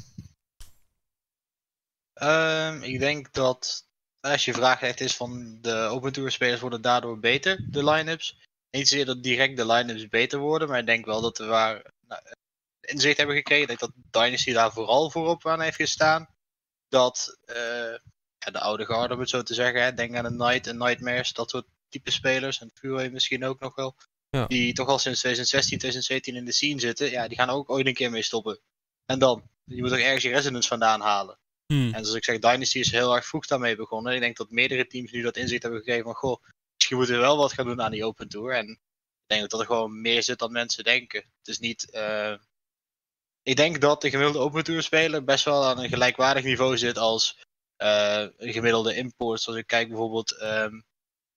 [2.18, 3.86] Ehm, ik denk dat
[4.20, 8.38] als je vraag echt is van de Open Tour spelers worden daardoor beter, de line-ups.
[8.70, 11.92] Niet zozeer dat direct de line-ups beter worden, maar ik denk wel dat we waar
[12.06, 12.22] nou,
[12.80, 13.62] inzicht hebben gekregen.
[13.62, 16.28] Ik denk dat Dynasty daar vooral voorop aan heeft gestaan.
[16.88, 17.94] Dat eh,
[18.38, 20.78] ja, de oude garde, om het zo te zeggen, hè, denk aan de Night en
[20.78, 23.96] Nightmares, dat soort type spelers, en Fury misschien ook nog wel.
[24.30, 24.46] Ja.
[24.46, 27.86] Die toch al sinds 2016, 2017 in de scene zitten, ja, die gaan ook ooit
[27.86, 28.60] een keer mee stoppen.
[29.06, 29.42] En dan?
[29.64, 31.38] Je moet ook ergens je resonance vandaan halen.
[31.72, 31.94] Hmm.
[31.94, 34.14] En zoals ik zeg, Dynasty is heel erg vroeg daarmee begonnen.
[34.14, 36.42] Ik denk dat meerdere teams nu dat inzicht hebben gegeven van, goh,
[36.74, 38.54] misschien moeten we wel wat gaan doen aan die Open Tour.
[38.54, 38.78] En ik
[39.26, 41.20] denk dat er gewoon meer zit dan mensen denken.
[41.38, 41.90] Het is niet...
[41.90, 42.34] eh,
[43.42, 46.98] Ik denk dat de gemiddelde Open Tour speler best wel aan een gelijkwaardig niveau zit
[46.98, 47.38] als
[47.76, 49.40] eh, een gemiddelde import.
[49.40, 50.80] Zoals ik kijk bijvoorbeeld, ehm,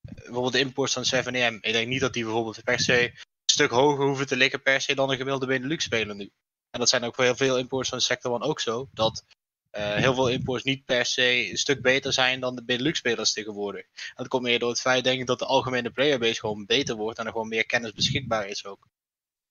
[0.02, 1.58] bijvoorbeeld de imports van 7am.
[1.62, 3.17] Ik denk niet dat die bijvoorbeeld per se een
[3.52, 6.32] stuk hoger hoeven te liggen per se dan een gemiddelde Benelux speler nu.
[6.70, 8.89] En dat zijn ook voor heel veel imports van Sector 1 ook zo.
[8.94, 9.24] Dat
[9.71, 13.34] eh, heel veel imports niet per se een stuk beter zijn dan de Benelux spelers
[13.34, 13.81] tegenwoordig.
[13.81, 16.95] En dat komt meer door het feit denk ik dat de algemene playerbase gewoon beter
[16.95, 18.88] wordt en er gewoon meer kennis beschikbaar is ook.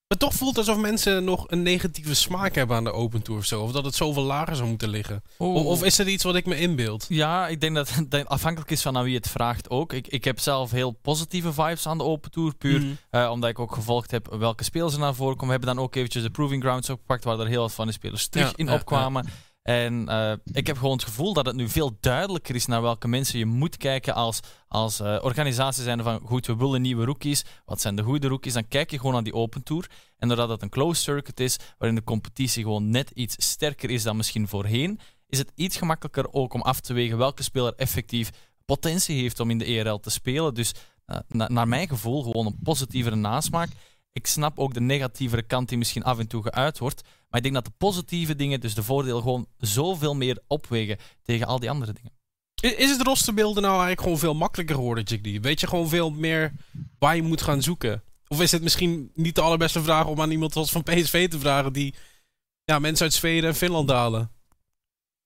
[0.08, 3.40] Maar toch voelt het alsof mensen nog een negatieve smaak hebben aan de Open Tour
[3.40, 3.62] of zo.
[3.62, 5.22] Of dat het zoveel lager zou moeten liggen.
[5.38, 7.06] Of, of is het iets wat ik me inbeeld?
[7.08, 9.92] Ja, ik denk dat het afhankelijk is van aan wie het vraagt ook.
[9.92, 12.54] Ik, ik heb zelf heel positieve vibes aan de Open Tour.
[12.54, 12.90] Puur Mhm.
[13.10, 15.46] eh, omdat ik ook gevolgd heb welke spelers er naar voren komen.
[15.46, 17.92] We hebben dan ook eventjes de Proving Grounds opgepakt, waar er heel wat van de
[17.92, 19.28] spelers terug Ja, in ja, opkwamen.
[19.62, 23.08] En eh, ik heb gewoon het gevoel dat het nu veel duidelijker is naar welke
[23.08, 27.44] mensen je moet kijken als, als eh, organisatie zijn van goed, we willen nieuwe rookies.
[27.64, 28.52] Wat zijn de goede rookies?
[28.52, 29.90] Dan kijk je gewoon naar die Open Tour.
[30.18, 34.02] En doordat het een closed circuit is, waarin de competitie gewoon net iets sterker is
[34.02, 38.30] dan misschien voorheen, is het iets gemakkelijker ook om af te wegen welke speler effectief
[38.64, 40.54] potentie heeft om in de ERL te spelen.
[40.54, 40.72] Dus
[41.06, 43.68] eh, na- naar mijn gevoel gewoon een positievere nasmaak.
[44.12, 47.02] Ik snap ook de negatievere kant die misschien af en toe geuit wordt.
[47.30, 51.46] Maar ik denk dat de positieve dingen, dus de voordelen, gewoon zoveel meer opwegen tegen
[51.46, 52.12] al die andere dingen.
[52.78, 55.40] Is het rosterbeelden nou eigenlijk gewoon veel makkelijker geworden, Jiggly?
[55.40, 56.52] Weet je gewoon veel meer
[56.98, 58.02] waar je moet gaan zoeken?
[58.28, 61.38] Of is het misschien niet de allerbeste vraag om aan iemand als van PSV te
[61.38, 61.94] vragen die
[62.64, 64.30] ja, mensen uit Zweden en Finland halen?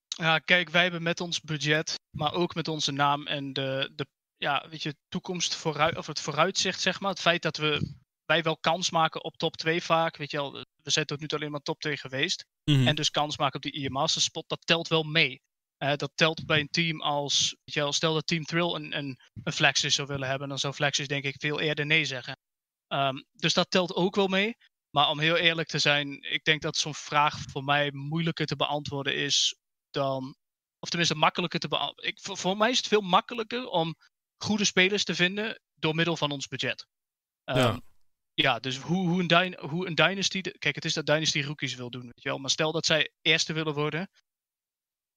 [0.07, 4.05] Ja, kijk, wij hebben met ons budget, maar ook met onze naam en de, de
[4.37, 7.09] ja, weet je, toekomst vooruit, of het vooruitzicht, zeg maar.
[7.09, 7.93] Het feit dat we,
[8.25, 10.51] wij wel kans maken op top 2 vaak, weet je wel.
[10.53, 12.45] We zijn tot nu toe alleen maar top 2 geweest.
[12.63, 12.87] Mhm.
[12.87, 15.41] En dus kans maken op die IE Master spot, dat telt wel mee.
[15.77, 18.97] Eh, dat telt bij een team als, weet je wel, stel dat Team Thrill een,
[18.97, 22.37] een, een Flexus zou willen hebben, dan zou Flexus denk ik veel eerder nee zeggen.
[22.87, 24.57] Ehm, dus dat telt ook wel mee.
[24.89, 28.55] Maar om heel eerlijk te zijn, ik denk dat zo'n vraag voor mij moeilijker te
[28.55, 29.55] beantwoorden is
[29.89, 30.35] dan,
[30.79, 32.13] of tenminste makkelijker te beantwoorden.
[32.21, 33.95] Voor, voor mij is het veel makkelijker om
[34.43, 36.87] goede spelers te vinden door middel van ons budget.
[37.43, 37.79] Ehm, Ja.
[38.35, 40.41] Ja, dus hoe, hoe, een hoe een Dynasty.
[40.41, 42.37] Kijk, het is dat Dynasty rookies wil doen, weet je wel.
[42.37, 44.09] Maar stel dat zij eerste willen worden.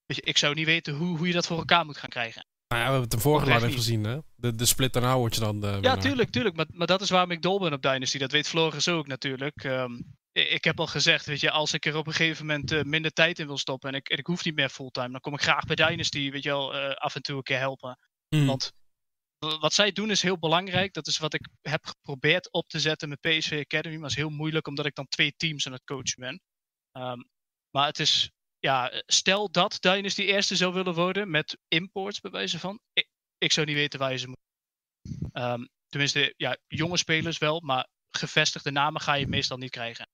[0.07, 2.47] Weet je, ik zou niet weten hoe, hoe je dat voor elkaar moet gaan krijgen.
[2.69, 3.75] Nou ja, we hebben het de vorige niet.
[3.75, 4.19] gezien, hè?
[4.35, 5.81] De, de split daarna word je dan.
[5.81, 6.57] Ja, tuurlijk, tuurlijk.
[6.57, 8.19] Maar, maar dat is waarom ik dol ben op Dynasty.
[8.19, 9.65] Dat weet Floris ook natuurlijk.
[9.65, 9.93] Ehm,
[10.33, 13.13] ik heb al gezegd, weet je, als ik er op een gegeven moment eh, minder
[13.13, 15.43] tijd in wil stoppen en ik, en ik hoef niet meer fulltime, dan kom ik
[15.43, 17.99] graag bij Dynasty, weet je wel, eh, af en toe een keer helpen.
[18.29, 18.47] Mhm.
[18.47, 18.73] Want
[19.39, 20.93] wat zij doen is heel belangrijk.
[20.93, 23.97] Dat is wat ik heb geprobeerd op te zetten met PSV Academy.
[23.97, 26.41] Maar is heel moeilijk omdat ik dan twee teams aan het coachen ben.
[26.93, 27.23] Ehm,
[27.71, 32.59] maar het is, ja, stel dat Dynasty eerste zou willen worden met imports bij wijze
[32.59, 32.81] van.
[33.39, 34.37] Ik, zou niet weten waar je ze moet.
[35.33, 40.09] Ehm, tenminste, ja, jonge spelers wel, maar gevestigde namen ga je meestal niet krijgen.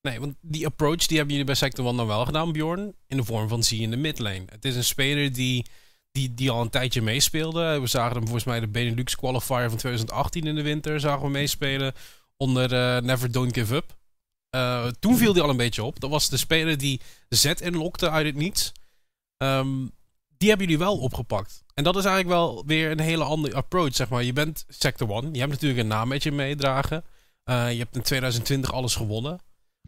[0.00, 2.96] Nee, want die approach die hebben jullie bij Sector 1 dan wel gedaan, Bjorn.
[3.06, 4.44] In de vorm van zie in de midlane.
[4.46, 5.66] Het is een speler die,
[6.16, 7.80] die, die al een tijdje meespeelde.
[7.80, 11.00] We zagen hem volgens mij de Benelux qualifier van 2018 in de winter.
[11.00, 11.92] Zagen we meespelen
[12.36, 13.96] onder eh, Never Don't Give Up.
[14.50, 16.00] Eh, toen viel hij al een beetje op.
[16.00, 18.72] Dat was de speler die Z inlokte uit het niets.
[19.36, 19.86] Ehm,
[20.36, 21.64] die hebben jullie wel opgepakt.
[21.74, 24.22] En dat is eigenlijk wel weer een hele andere approach, zeg maar.
[24.22, 25.32] Je bent Sector 1.
[25.34, 27.04] Je hebt natuurlijk een naam met je meedragen.
[27.44, 29.38] Eh, je hebt in 2020 alles gewonnen.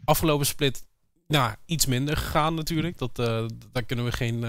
[0.03, 0.87] Afgelopen split,
[1.27, 2.97] nou, iets minder gegaan natuurlijk.
[2.97, 3.15] Dat,
[3.71, 4.43] daar kunnen we geen,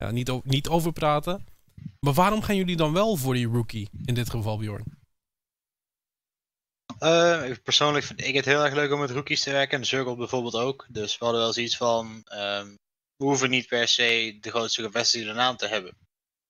[0.00, 1.46] ja, niet, niet over praten.
[2.00, 4.84] Maar waarom gaan jullie dan wel voor die rookie, in dit geval Bjorn?
[6.98, 9.78] Eh, persoonlijk vind ik het heel erg leuk om met rookies te werken.
[9.78, 10.86] En Zurgle bijvoorbeeld ook.
[10.90, 12.22] Dus we hadden wel zoiets van.
[12.24, 12.68] ehm,
[13.16, 15.96] we hoeven niet per se de grootste gevestigde naam te hebben.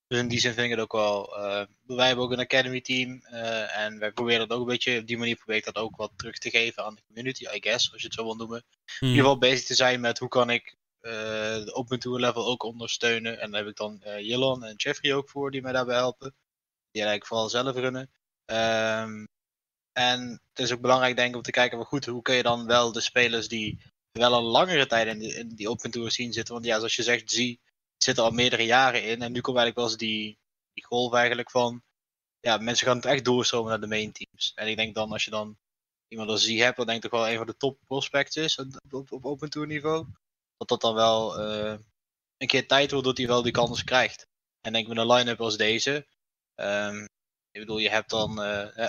[0.07, 1.37] Dus in die zin vind ik het ook wel.
[1.37, 3.21] eh, wij hebben ook een academy team.
[3.25, 4.99] eh, en wij proberen dat ook een beetje.
[5.01, 7.61] Op die manier probeer ik dat ook wat terug te geven aan de community, I
[7.61, 7.93] guess.
[7.93, 8.65] Als je het zo wil noemen.
[9.01, 12.63] in ieder geval bezig te zijn met hoe kan ik de open tour level ook
[12.63, 13.41] ondersteunen.
[13.41, 16.35] En daar heb ik dan eh Jillan en Jeffrey ook voor die mij daarbij helpen.
[16.91, 18.11] Die eigenlijk vooral zelf runnen.
[18.45, 19.25] Ehm,
[19.93, 22.43] en het is ook belangrijk denk ik om te kijken, maar goed, hoe kun je
[22.43, 23.83] dan wel de spelers die
[24.13, 26.55] wel al langere tijd in die, in die open tour zien zitten.
[26.55, 27.61] Want ja, zoals je zegt, zie
[28.03, 29.23] zit er al meerdere jaren in.
[29.23, 30.39] En nu komt eigenlijk wel eens die,
[30.73, 31.83] die golf eigenlijk van,
[32.41, 34.53] ja, mensen gaan het echt doorstromen naar de main teams.
[34.55, 35.59] En ik denk dan, als je dan
[36.09, 38.59] iemand als Zie hebt, dan denk ik toch wel een van de top prospects is
[38.59, 40.07] op, op, op open tour niveau.
[40.61, 41.79] Dat dat dan wel eh,
[42.37, 44.27] een keer tijd wordt dat hij wel die kans krijgt.
[44.61, 46.07] En denk met een line-up als deze.
[46.55, 47.05] ehm,
[47.51, 48.41] ik bedoel, je hebt dan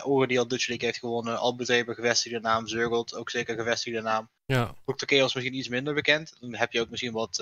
[0.04, 1.38] Oren die al Dutch League heeft gewonnen.
[1.38, 2.68] Albert gevestigde naam.
[2.68, 4.30] Zurgelt ook zeker gevestigde naam.
[4.46, 5.06] Ja, Dr.
[5.06, 6.40] Chaos misschien iets minder bekend.
[6.40, 7.38] Dan heb je ook misschien wat,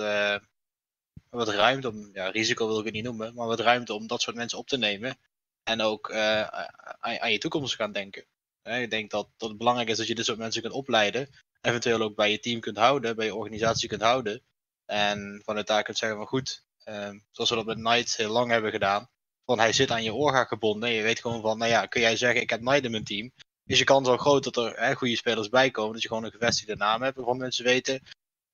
[1.30, 4.22] wat ruimte om, ja, risico wil ik het niet noemen, maar wat ruimte om dat
[4.22, 5.18] soort mensen op te nemen.
[5.62, 8.24] En ook aan, aan je toekomst te gaan denken.
[8.62, 11.28] Ik denk dat, dat het belangrijk is dat je dit soort mensen kunt opleiden.
[11.60, 14.42] Eventueel ook bij je team kunt houden, bij je organisatie kunt houden.
[14.86, 18.50] En vanuit daar kunt zeggen van goed, eh, zoals we dat met Knight heel lang
[18.50, 19.08] hebben gedaan.
[19.44, 20.88] Van hij zit aan je orga gebonden.
[20.88, 23.04] En je weet gewoon van, nou ja, kun jij zeggen ik heb Knight in mijn
[23.04, 23.32] team.
[23.66, 25.92] Is je kans al groot dat er hè, goede spelers bij komen.
[25.92, 27.16] Dat je gewoon een gevestigde naam hebt.
[27.16, 28.02] Waarvan mensen weten,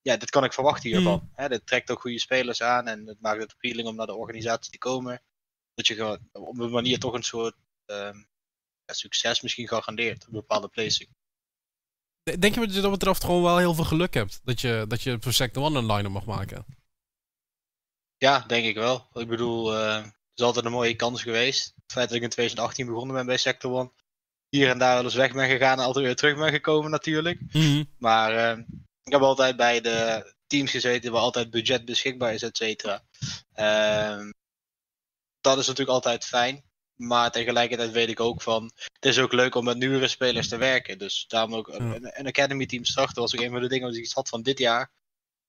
[0.03, 1.31] ja, dit kan ik verwachten hiervan.
[1.35, 2.87] Hè, dit trekt ook goede spelers aan.
[2.87, 5.23] En het maakt het appealing om naar de organisatie te komen.
[5.75, 8.17] Dat je gewoon op een manier toch een soort ehm,
[8.85, 10.23] ja, succes misschien garandeert.
[10.23, 11.09] Op een bepaalde placing.
[12.27, 14.41] Denk je dat je dat betreft gewoon wel heel veel geluk hebt?
[14.45, 16.67] Dat je, dat je voor Sector One een line-up mag maken?
[18.17, 19.07] Ja, denk ik wel.
[19.13, 21.73] Ik bedoel, eh, het is altijd een mooie kans geweest.
[21.75, 23.93] Het feit dat ik in 2018 begonnen ben bij Sector One.
[24.49, 27.41] Hier en daar wel eens weg ben gegaan en altijd weer terug ben gekomen natuurlijk.
[27.99, 28.59] Maar eh,
[29.03, 33.03] ik heb altijd bij de teams gezeten waar altijd budget beschikbaar is, et cetera.
[33.53, 34.31] Ehm,
[35.41, 36.65] dat is natuurlijk altijd fijn.
[36.97, 40.57] Maar tegelijkertijd weet ik ook van, het is ook leuk om met nieuwere spelers te
[40.57, 40.99] werken.
[40.99, 44.03] Dus daarom ook een, een academy team starten was ook een van de dingen die
[44.03, 44.91] ik had van dit jaar.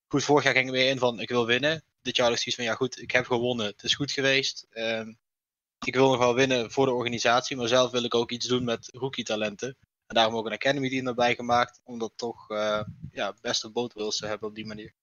[0.07, 1.83] Goed, vorig jaar ging ik weer in van, ik wil winnen.
[2.01, 3.65] Dit jaar is zoiets van, ja goed, ik heb gewonnen.
[3.65, 4.67] Het is goed geweest.
[4.69, 5.13] Ehm,
[5.85, 8.63] ik wil nog wel winnen voor de organisatie, maar zelf wil ik ook iets doen
[8.63, 9.77] met rookie talenten.
[10.07, 12.81] En daarom ook een academy team erbij gemaakt, om dat toch uh,
[13.11, 14.93] ja, beste bootwils te hebben op die manier.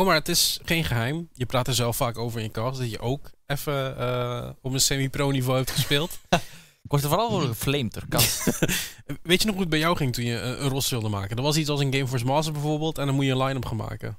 [0.00, 1.28] Oh, maar het is geen geheim.
[1.32, 4.72] Je praat er zelf vaak over in je cast dat je ook even uh, op
[4.72, 6.18] een semi-pro niveau hebt gespeeld.
[6.82, 7.96] Ik word er vooral voor geflamed
[9.22, 11.36] Weet je nog hoe het bij jou ging toen je een, een roster wilde maken?
[11.36, 13.64] Er was iets als een Game Force Master bijvoorbeeld en dan moet je een line-up
[13.64, 14.18] gaan maken.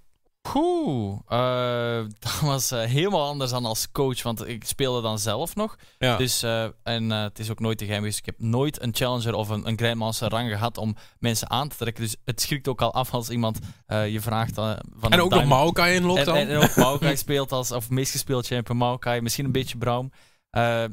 [0.55, 5.55] Oeh, uh, dat was uh, helemaal anders dan als coach, want ik speelde dan zelf
[5.55, 5.75] nog.
[5.97, 6.17] Ja.
[6.17, 8.19] Dus, uh, en het is ook nooit te geheim geweest.
[8.19, 11.75] Ik heb nooit een challenger of een, een grandmaster rang gehad om mensen aan te
[11.75, 12.03] trekken.
[12.03, 15.12] Dus het schrikt ook al af als iemand je vraagt van...
[15.12, 16.38] En ook nog Maokai in lockdown.
[16.38, 19.21] En, en, ook Maokai speelt als, of meest gespeeld champion Maokai.
[19.21, 20.12] Misschien een beetje Braum.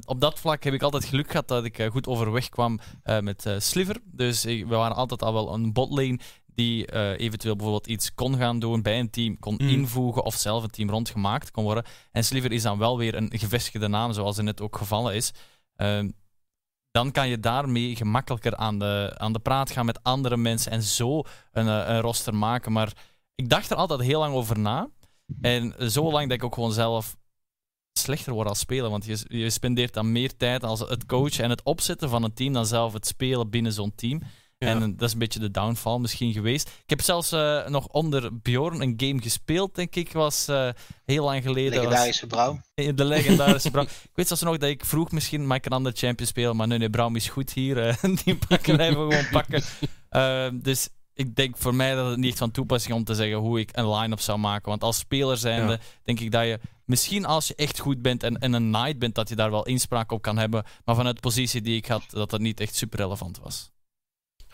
[0.04, 2.78] op dat vlak heb ik altijd geluk gehad dat ik goed overweg kwam
[3.20, 3.96] met Sliver.
[4.04, 6.18] Dus we waren altijd al wel een botlane
[6.54, 9.68] die uh, eventueel bijvoorbeeld iets kon gaan doen bij een team, kon mm.
[9.68, 11.84] invoegen of zelf een team rondgemaakt kon worden.
[12.12, 15.32] En Sliver is dan wel weer een gevestigde naam, zoals in het ook gevallen is.
[15.76, 16.04] Uh,
[16.90, 20.82] dan kan je daarmee gemakkelijker aan de, aan de praat gaan met andere mensen en
[20.82, 22.72] zo een, eh, een roster maken.
[22.72, 22.92] Maar
[23.34, 24.88] ik dacht er altijd heel lang over na.
[25.40, 27.16] En zo lang dat ik ook gewoon zelf
[27.98, 28.90] slechter word als speler.
[28.90, 32.34] Want je, je spendeert dan meer tijd als het coachen en het opzetten van een
[32.34, 34.22] team dan zelf het spelen binnen zo'n team.
[34.66, 36.68] En dat is een beetje de downfall misschien geweest.
[36.68, 40.12] Ik heb zelfs uh, nog onder Bjorn een game gespeeld, denk ik.
[40.12, 40.68] Was uh,
[41.04, 41.70] heel lang geleden.
[41.70, 42.60] De legendarische Brouw.
[42.74, 43.84] De legendarische Brouw.
[43.84, 46.56] ik weet zelfs nog dat ik vroeg misschien mag ik een ander champion spelen.
[46.56, 47.86] Maar nee, nee, Brouw is goed hier.
[47.86, 49.62] Uh, die pakken wij gewoon pakken.
[50.62, 53.70] dus ik denk voor mij dat het niet van toepassing om te zeggen hoe ik
[53.72, 54.68] een line-up zou maken.
[54.68, 55.78] Want als speler zijnde ja.
[56.02, 59.14] denk ik dat je misschien als je echt goed bent en, en een knight bent,
[59.14, 60.64] dat je daar wel inspraak op kan hebben.
[60.84, 63.72] Maar vanuit de positie die ik had, dat dat niet echt super relevant was.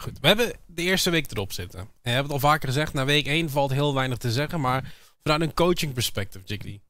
[0.00, 1.80] Goed, we hebben de eerste week erop zitten.
[1.80, 4.60] En we hebben het al vaker gezegd, na week 1 valt heel weinig te zeggen.
[4.60, 6.80] Maar vanuit een coaching perspective, Jiggly.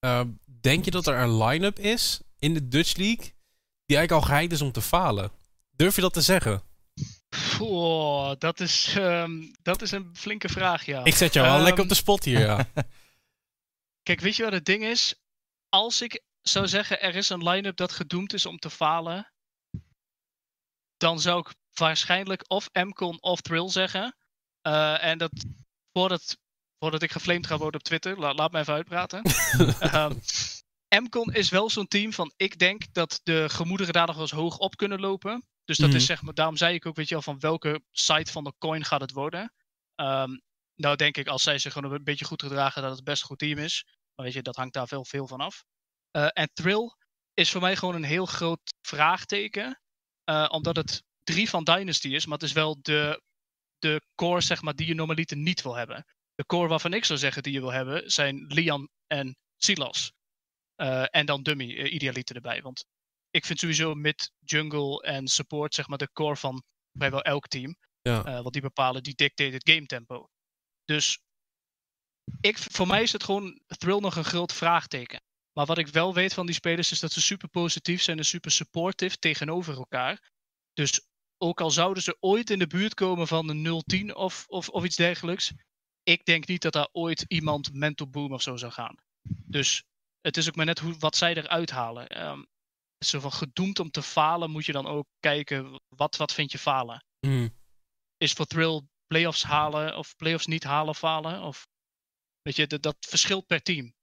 [0.00, 0.20] Uh,
[0.60, 3.34] denk je dat er een line-up is in de Dutch League
[3.86, 5.30] die eigenlijk al geheid is om te falen?
[5.70, 6.62] Durf je dat te zeggen?
[7.60, 11.04] Oh, dat, is, um, dat is een flinke vraag, ja.
[11.04, 12.68] Ik zet jou wel um, lekker op de spot hier, ja.
[14.02, 15.14] Kijk, weet je wat het ding is?
[15.68, 19.32] Als ik zou zeggen, er is een line-up dat gedoemd is om te falen,
[20.96, 24.16] dan zou ik waarschijnlijk of Mcon of Thrill zeggen.
[24.66, 25.30] Uh, en dat
[25.92, 26.38] voordat,
[26.78, 29.22] voordat ik geflamed ga worden op Twitter, la, laat me even uitpraten.
[31.02, 34.32] Mcon is wel zo'n team van ik denk dat de gemoederen daar nog wel eens
[34.32, 35.46] hoog op kunnen lopen.
[35.64, 35.96] Dus dat mm.
[35.96, 38.52] is zeg maar, daarom zei ik ook, weet je wel, van welke site van de
[38.58, 39.52] coin gaat het worden.
[40.00, 40.42] Um,
[40.74, 43.28] nou denk ik, als zij zich gewoon een beetje goed gedragen, dat het best een
[43.28, 43.84] goed team is.
[44.14, 45.64] Maar weet je, dat hangt daar veel, veel van af.
[46.16, 46.94] Uh, en Thrill
[47.34, 49.80] is voor mij gewoon een heel groot vraagteken.
[50.30, 53.22] Uh, omdat het drie van Dynasty is, maar het is wel de,
[53.78, 56.04] de core zeg maar, die je normaliter niet wil hebben.
[56.34, 60.12] De core waarvan ik zou zeggen die je wil hebben, zijn Lian en Silas.
[60.76, 62.62] Uh, en dan Dummy, uh, idealiter erbij.
[62.62, 62.84] Want
[63.30, 66.62] ik vind sowieso mid, jungle en support zeg maar de core van
[66.92, 67.76] vrijwel elk team.
[68.02, 68.26] Ja.
[68.26, 70.28] Uh, want die bepalen, die dictate het game tempo.
[70.84, 71.18] Dus
[72.40, 75.22] ik, voor mij is het gewoon Thrill nog een groot vraagteken.
[75.52, 78.24] Maar wat ik wel weet van die spelers is dat ze super positief zijn en
[78.24, 80.30] super supportive tegenover elkaar.
[80.72, 81.00] Dus
[81.38, 84.84] ook al zouden ze ooit in de buurt komen van de 010 of, of, of
[84.84, 85.52] iets dergelijks.
[86.02, 88.96] Ik denk niet dat daar ooit iemand mental boom of zo zou gaan.
[89.44, 89.84] Dus
[90.20, 92.28] het is ook maar net hoe, wat zij eruit halen.
[92.28, 92.46] Um,
[92.98, 96.58] zo van gedoemd om te falen moet je dan ook kijken, wat, wat vind je
[96.58, 97.04] falen?
[97.20, 97.56] Mm.
[98.16, 101.42] Is voor thrill playoffs halen of playoffs niet halen falen?
[101.42, 101.68] Of,
[102.42, 103.94] weet je, dat, dat verschilt per team.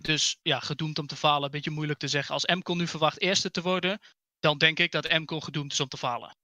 [0.00, 2.34] Dus ja, gedoemd om te falen, een beetje moeilijk te zeggen.
[2.34, 4.00] Als MCON nu verwacht eerste te worden,
[4.38, 6.36] dan denk ik dat MCON gedoemd is om te falen.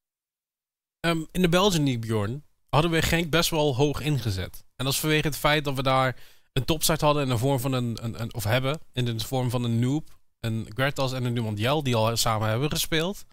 [1.11, 4.65] Um, in de Belgian League, Bjorn, hadden we Genk best wel hoog ingezet.
[4.77, 6.17] En dat is vanwege het feit dat we daar
[6.53, 9.65] een topsite hadden in de vorm van een, een, of hebben, in de vorm van
[9.65, 13.25] een Noob, een Gwertas en een Numandiel, die al samen hebben gespeeld.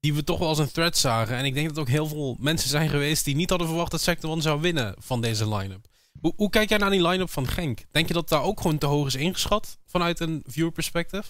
[0.00, 1.36] Die we toch wel als een threat zagen.
[1.36, 4.00] En ik denk dat ook heel veel mensen zijn geweest die niet hadden verwacht dat
[4.00, 5.86] Sector 1 zou winnen van deze line-up.
[6.20, 7.80] Hoe, hoe kijk jij naar die line-up van Genk?
[7.90, 11.28] Denk je dat daar ook gewoon te hoog is ingeschat vanuit een viewer perspective?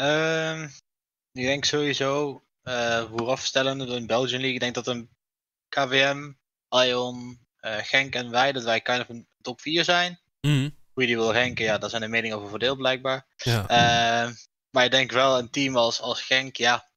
[0.00, 0.62] Um,
[1.32, 4.54] ik denk sowieso eh voorafstellen in Belgian League.
[4.54, 5.10] Ik denk dat een
[5.68, 6.32] KVM,
[6.68, 10.20] Ion, eh, Genk en wij, dat wij kind of een top 4 zijn.
[10.40, 10.70] Mhm.
[10.92, 13.26] Hoe je die wil ranken, ja, daar zijn de meningen over verdeeld blijkbaar.
[13.36, 13.68] Ja.
[13.68, 14.32] Eh,
[14.70, 16.90] maar ik denk wel een team als, als Genk, ja.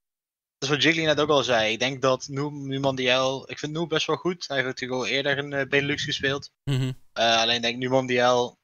[0.57, 1.71] Dat is wat Jiggly net ook al zei.
[1.71, 4.47] Ik denk dat Numandiel, ik vind Noem best wel goed.
[4.47, 6.51] Hij heeft natuurlijk al eerder in Benelux gespeeld.
[6.63, 6.91] Mhm.
[7.13, 8.59] Eh, alleen denk Numandiel,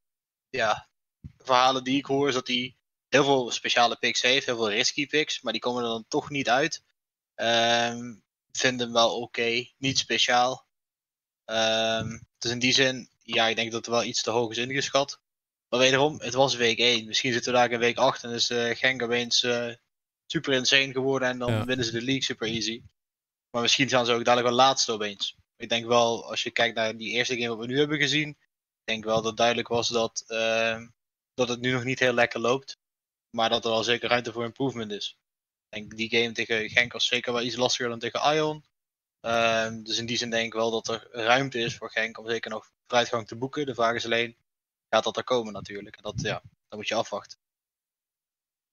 [0.50, 0.90] ja,
[1.20, 2.76] de verhalen die ik hoor is dat hij
[3.10, 6.30] heel veel speciale picks heeft, heel veel risky picks, maar die komen er dan toch
[6.30, 6.84] niet uit.
[7.42, 8.14] Ehm
[8.52, 10.66] vind hem wel oké, niet speciaal.
[11.46, 14.58] Ehm, dus in die zin, ja, ik denk dat het wel iets te hoog is
[14.58, 15.22] ingeschat.
[15.70, 17.06] Maar wederom, het was week 1.
[17.06, 19.74] Misschien zitten we daar in week 8 en is eh Genk opeens eh,
[20.26, 21.66] super insane geworden en dan Ja.
[21.66, 22.84] winnen ze de league super easy.
[23.52, 25.36] Maar misschien gaan ze ook dadelijk wel laatste opeens.
[25.58, 28.30] Ik denk wel, als je kijkt naar die eerste game wat we nu hebben gezien,
[28.30, 30.88] ik denk wel dat duidelijk was dat, ehm,
[31.34, 32.78] dat het nu nog niet heel lekker loopt.
[33.30, 35.18] Maar dat er wel zeker ruimte voor improvement is.
[35.72, 38.64] Ik denk die game tegen Genk was zeker wel iets lastiger dan tegen Ion.
[39.22, 42.30] Ehm, dus in die zin denk ik wel dat er ruimte is voor Genk om
[42.30, 43.66] zeker nog vooruitgang te boeken.
[43.66, 44.36] De vraag is alleen,
[44.90, 45.96] gaat dat er komen natuurlijk?
[45.96, 47.38] En dat, ja, dan moet je afwachten.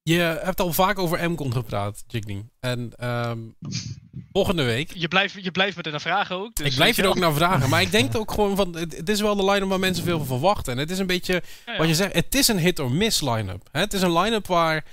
[0.02, 2.44] Je hebt al vaak over MCON gepraat, Jiggly.
[2.60, 3.38] En ehm,
[4.32, 6.54] volgende week Je blijft, je blijft me er naar vragen ook.
[6.54, 7.68] Dus ik blijf je er ook naar vragen.
[7.68, 8.76] Maar ik denk ook gewoon van.
[8.76, 10.72] Het, het is wel de line-up waar mensen veel van verwachten.
[10.72, 11.42] En het is een beetje.
[11.66, 11.78] Ja, ja.
[11.78, 13.68] Wat je zegt, het is een hit-or-miss line-up.
[13.72, 13.80] Hè?
[13.80, 14.84] Het is een line-up waar.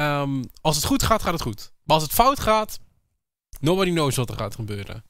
[0.00, 1.72] Ehm, als het goed gaat, gaat het goed.
[1.84, 2.80] Maar als het fout gaat.
[3.60, 5.04] Nobody knows wat er gaat gebeuren.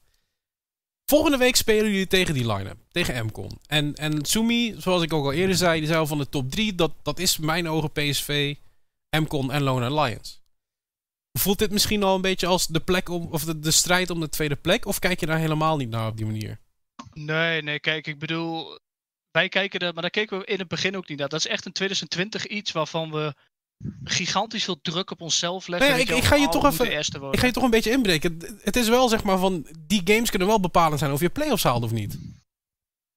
[1.05, 2.77] Volgende week spelen jullie tegen die line-up.
[2.91, 3.59] Tegen MCON.
[3.67, 5.79] En, en Sumi, zoals ik ook al eerder zei.
[5.79, 6.75] Die zei van de top 3.
[6.75, 8.55] Dat, dat is in mijn ogen PSV,
[9.17, 10.39] MCON en Lone Alliance.
[11.39, 14.19] Voelt dit misschien al een beetje als de plek om, of de, de strijd om
[14.19, 14.85] de tweede plek?
[14.85, 16.59] Of kijk je daar helemaal niet naar op die manier?
[17.13, 18.79] Nee, nee, kijk, ik bedoel,
[19.31, 21.29] wij kijken er, maar daar keken we in het begin ook niet naar.
[21.29, 23.35] Dat is echt in 2020 iets waarvan we
[24.03, 25.89] gigantisch veel druk op onszelf leggen.
[25.89, 27.31] Nou ja, weet ik- ik ga je toch even-.
[27.31, 28.31] Ik ga je toch een beetje inbreken.
[28.39, 29.67] Het- Het is wel zeg maar van.
[29.79, 32.17] Die games kunnen wel bepalend zijn of je playoffs haalt of niet.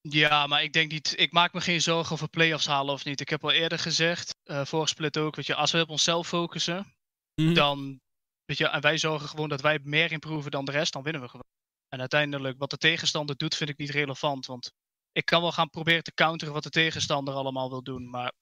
[0.01, 3.21] Ja, maar ik denk niet, ik maak me geen zorgen over play-offs halen of niet.
[3.21, 6.29] Ik heb al eerder gezegd, eh vorige split ook, weet je, als we op onszelf
[6.29, 6.95] focussen,
[7.43, 7.55] Mhm.
[7.55, 8.01] dan,
[8.45, 11.23] weet je, en wij zorgen gewoon dat wij meer improven dan de rest, dan winnen
[11.23, 11.47] we gewoon.
[11.89, 14.71] En uiteindelijk, wat de tegenstander doet, vind ik niet relevant, want
[15.13, 18.33] ik kan wel gaan proberen te counteren wat de tegenstander allemaal wil doen, maar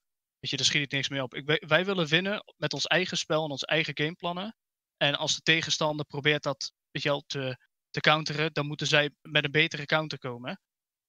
[0.43, 1.34] weet je, daar schiet ik niks mee op.
[1.34, 4.57] Ik, wij- willen winnen met ons eigen spel en onze eigen gameplannen.
[4.97, 7.57] En als de tegenstander probeert dat, weet je wel, te,
[7.90, 10.61] te counteren, dan moeten zij met een betere counter komen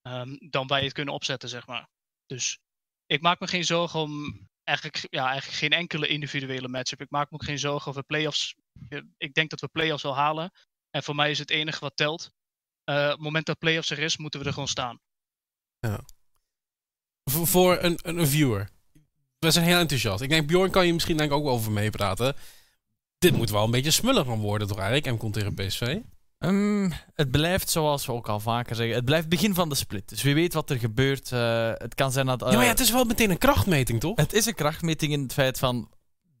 [0.02, 1.88] ehm, dan wij het kunnen opzetten, zeg maar.
[2.26, 2.58] Dus
[3.06, 7.00] ik maak me geen zorgen om eigenlijk, ja, eigenlijk geen enkele individuele matchup.
[7.00, 8.54] Ik maak me ook geen zorgen over playoffs.
[9.16, 10.50] Ik denk dat we playoffs wel halen.
[10.90, 12.30] En voor mij is het enige wat telt.
[12.84, 15.00] Eh, het moment dat playoffs er is, moeten we er gewoon staan.
[17.30, 18.70] Voor, voor een, een, een viewer.
[19.44, 20.20] We zijn heel enthousiast.
[20.22, 22.34] Ik denk, Bjorn kan je misschien denk ik ook wel over meepraten.
[23.18, 25.16] Dit moet wel een beetje smullig gaan worden, toch eigenlijk?
[25.16, 25.96] MCON tegen PSV.
[26.38, 30.08] Ehm, het blijft, zoals we ook al vaker zeggen, het blijft begin van de split.
[30.08, 31.32] Dus wie weet wat er gebeurt.
[31.32, 32.40] eh, het kan zijn dat...
[32.40, 34.16] ja, maar ja, eh, het is wel meteen een krachtmeting, toch?
[34.16, 35.88] Het is een krachtmeting in het feit van.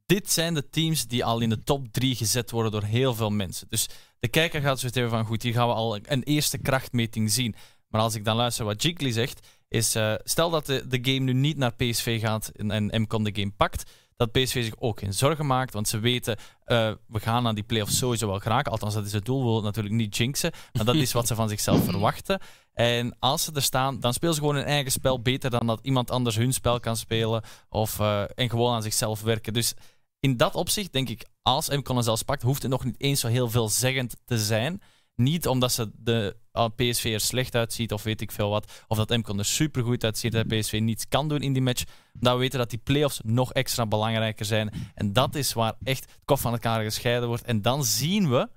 [0.06, 3.30] Dit zijn de teams die al in de top 3 gezet worden door heel veel
[3.30, 3.66] mensen.
[3.70, 3.88] Dus
[4.18, 7.54] de kijker gaat zoiets hebben van: goed, hier gaan we al een eerste krachtmeting zien.
[7.88, 11.18] Maar als ik dan luister wat Jiggly zegt, is: eh, stel dat de, de game
[11.18, 14.98] nu niet naar PSV gaat en, en MCON de game pakt, dat PSV zich ook
[14.98, 15.72] geen zorgen maakt.
[15.72, 18.72] Want ze weten, eh, we gaan naar die playoffs sowieso wel geraken.
[18.72, 19.38] Althans, dat is het doel.
[19.38, 20.52] We willen het natuurlijk niet jinxen.
[20.72, 22.40] Maar dat is wat ze van zichzelf verwachten.
[22.72, 25.78] En als ze er staan, dan spelen ze gewoon hun eigen spel beter dan dat
[25.82, 27.42] iemand anders hun spel kan spelen.
[27.68, 29.52] Of, eh, en gewoon aan zichzelf werken.
[29.52, 29.74] Dus
[30.20, 33.20] in dat opzicht denk ik, als MCON er zelfs pakt, hoeft het nog niet eens
[33.20, 34.82] zo heel veelzeggend te zijn.
[35.14, 38.84] Niet omdat ze de uh, PSV er slecht uitziet of weet ik veel wat.
[38.88, 41.84] Of dat MCON er supergoed uitziet dat PSV niets kan doen in die match.
[42.12, 44.72] Dat we weten dat die playoffs nog extra belangrijker zijn.
[44.94, 47.42] En dat is waar echt het kof van elkaar gescheiden wordt.
[47.44, 48.48] En dan zien we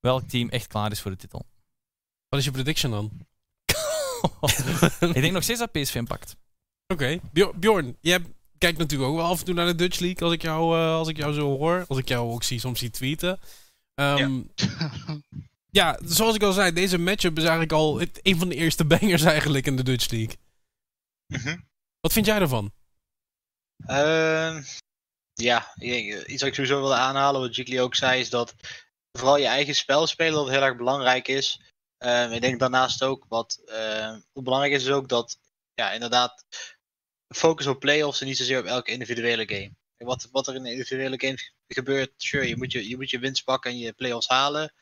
[0.00, 1.46] welk team echt klaar is voor de titel.
[2.28, 3.10] Wat is je prediction dan?
[5.14, 6.36] ik denk nog steeds dat PSV hem pakt.
[6.86, 7.18] Oké.
[7.32, 8.18] Bjor- Bjorn, jij
[8.58, 10.94] kijkt natuurlijk ook wel af en toe naar de Dutch League als ik jou, eh,
[10.94, 11.84] als ik jou zo hoor.
[11.88, 13.38] Als ik jou ook zie, soms zie tweeten.
[13.94, 14.30] Ehm, ja.
[16.04, 19.22] zoals ik al zei, deze matchup is eigenlijk al het, een van de eerste bangers
[19.22, 20.36] eigenlijk in de Dutch League.
[21.26, 21.58] Mhm.
[22.00, 22.72] Wat vind jij ervan?
[23.86, 24.62] Ehm,
[25.32, 28.54] ja, i- iets wat ik sowieso wilde aanhalen, wat Jiggly ook zei, is dat
[29.18, 31.60] vooral je eigen spel spelen dat heel erg belangrijk is.
[31.98, 35.38] Ehm, ik denk daarnaast ook wat, ehm, belangrijk is, is ook dat,
[35.74, 36.44] ja, inderdaad,
[37.34, 39.72] focus op playoffs en niet zozeer op elke individuele game.
[39.96, 43.10] En Wat, wat er in de individuele games gebeurt, sure, je moet je, je, moet
[43.10, 44.72] je winst pakken en je playoffs halen.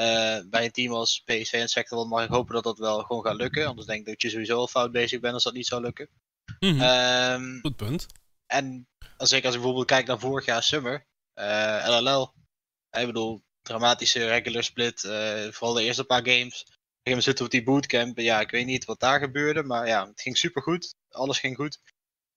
[0.00, 3.24] Eh, bij een team als PSV en Sector mag ik hopen dat dat wel gewoon
[3.24, 3.66] gaat lukken.
[3.66, 6.08] Anders denk ik dat je sowieso al fout bezig bent als dat niet zou lukken.
[6.60, 6.80] Mhm.
[6.80, 8.06] Ehm, Goed punt.
[8.46, 12.32] en als, zeker als ik bijvoorbeeld kijk naar vorig jaar Summer, eh, LLL.
[12.90, 15.04] Ik bedoel, dramatische regular split.
[15.04, 16.62] eh, vooral de eerste paar games.
[16.62, 18.18] Op een gegeven moment zitten we op die bootcamp.
[18.18, 20.94] Ja, ik weet niet wat daar gebeurde, maar ja, het ging super goed.
[21.10, 21.78] Alles ging goed.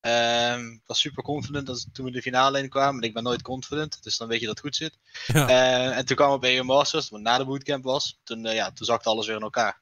[0.03, 3.01] Ehm, ik was super confident toen we de finale in kwamen.
[3.01, 4.97] En ik ben nooit confident, dus dan weet je dat het goed zit.
[5.27, 5.47] Ja.
[5.47, 8.19] Eh, en toen kwamen we bij EU Masters, wat na de bootcamp was.
[8.23, 9.81] Toen, eh, ja, toen zakte alles weer in elkaar.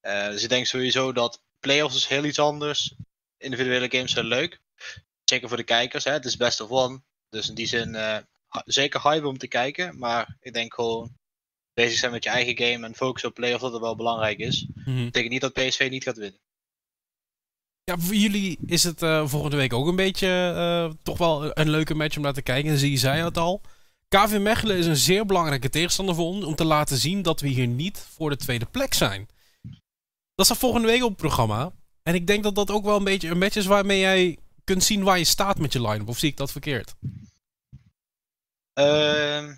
[0.00, 2.94] Eh, dus ik denk sowieso dat playoffs is heel iets anders.
[3.36, 4.60] Individuele games zijn leuk.
[5.24, 6.12] Zeker voor de kijkers, hè.
[6.12, 7.02] het is best of one.
[7.28, 8.18] Dus in die zin eh,
[8.64, 9.98] zeker hype om te kijken.
[9.98, 11.16] Maar ik denk gewoon
[11.74, 14.66] bezig zijn met je eigen game en focussen op playoffs dat het wel belangrijk is.
[14.74, 14.96] Mhm.
[14.96, 16.40] Dat betekent niet dat PSV niet gaat winnen.
[17.90, 21.70] Ja, voor jullie is het eh, volgende week ook een beetje eh, toch wel een
[21.70, 22.70] leuke match om naar te kijken.
[22.70, 23.60] En zie je zei het al.
[24.08, 27.48] KV Mechelen is een zeer belangrijke tegenstander voor ons om te laten zien dat we
[27.48, 29.28] hier niet voor de tweede plek zijn.
[30.34, 31.72] Dat staat volgende week op het programma.
[32.02, 34.84] En ik denk dat dat ook wel een beetje een match is waarmee jij kunt
[34.84, 36.08] zien waar je staat met je line-up.
[36.08, 36.94] Of zie ik dat verkeerd?
[38.72, 39.54] Ehm,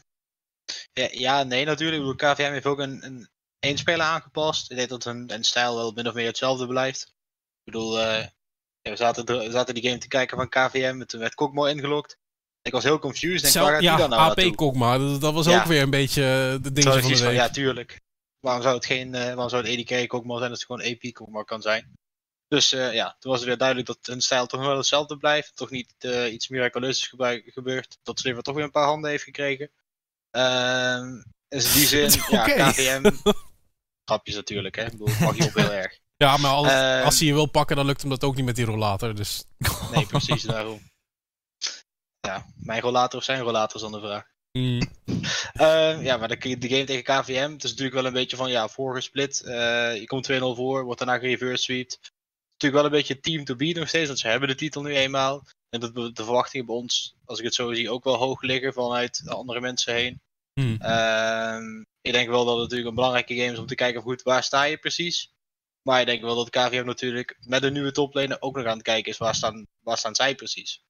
[0.92, 2.18] ja, ja, nee natuurlijk.
[2.18, 3.28] KVM heeft ook een,
[3.60, 4.70] een speler aangepast.
[4.70, 7.12] Ik denk dat hun stijl wel min of meer hetzelfde blijft.
[7.64, 8.26] Ik bedoel, eh,
[8.80, 11.64] ja, we, zaten, we zaten die game te kijken van KVM en toen werd Kokmo
[11.64, 12.16] ingelokt.
[12.62, 13.40] Ik was heel confused.
[13.40, 14.56] Denk, Zelf- waar gaat ja, die dan nou AP?
[14.56, 14.98] Kokma.
[14.98, 15.60] Dat, dat was Ja.
[15.60, 17.34] ook weer een beetje eh, de ik van de week.
[17.34, 18.00] ja, tuurlijk.
[18.40, 21.12] Waarom zou het geen, eh, waarom zou het EDK Kokmo zijn als het gewoon AP
[21.12, 21.92] Kokmo kan zijn?
[22.48, 25.56] Dus ja, toen was het weer duidelijk dat hun stijl toch wel hetzelfde blijft.
[25.56, 27.14] Toch niet eh, iets miraculeus is
[27.52, 27.98] gebeurd.
[28.02, 29.70] Dat Sliver toch weer een paar handen heeft gekregen.
[30.30, 32.44] Ehm dus in die zin, ja.
[32.44, 33.10] KVM.
[34.04, 34.84] Grapjes natuurlijk, hè.
[34.84, 35.98] Ik bedoel, mag je op heel erg.
[36.22, 37.04] Ja, maar als, Ehm.
[37.04, 39.14] als hij je wil pakken, dan lukt hem dat ook niet met die rollator.
[39.14, 39.44] Dus
[39.92, 40.80] Nee, precies daarom.
[42.20, 44.24] Ja, mijn rollator of zijn rollator is dan de vraag.
[44.58, 44.80] mm,
[45.52, 48.50] Eh, ja, maar de, de game tegen KVM, het is natuurlijk wel een beetje van,
[48.50, 49.40] ja, voorgesplit.
[49.42, 51.26] Eh je komt 2-0 voor, wordt daarna.
[51.28, 51.98] Het is natuurlijk
[52.58, 55.44] wel een beetje team to beat nog steeds, want ze hebben de titel nu eenmaal.
[55.68, 58.42] En dat de de verwachtingen bij ons, als ik het zo zie, ook wel hoog
[58.42, 60.20] liggen vanuit de andere mensen heen.
[60.60, 60.76] mm.
[60.80, 64.22] Ehm, ik denk wel dat het natuurlijk een belangrijke game is om te kijken goed
[64.22, 65.30] waar sta je precies.
[65.82, 68.82] Maar ik denk wel dat KVM natuurlijk met de nieuwe toplane ook nog aan het
[68.82, 70.82] kijken is waar staan, waar staan zij precies.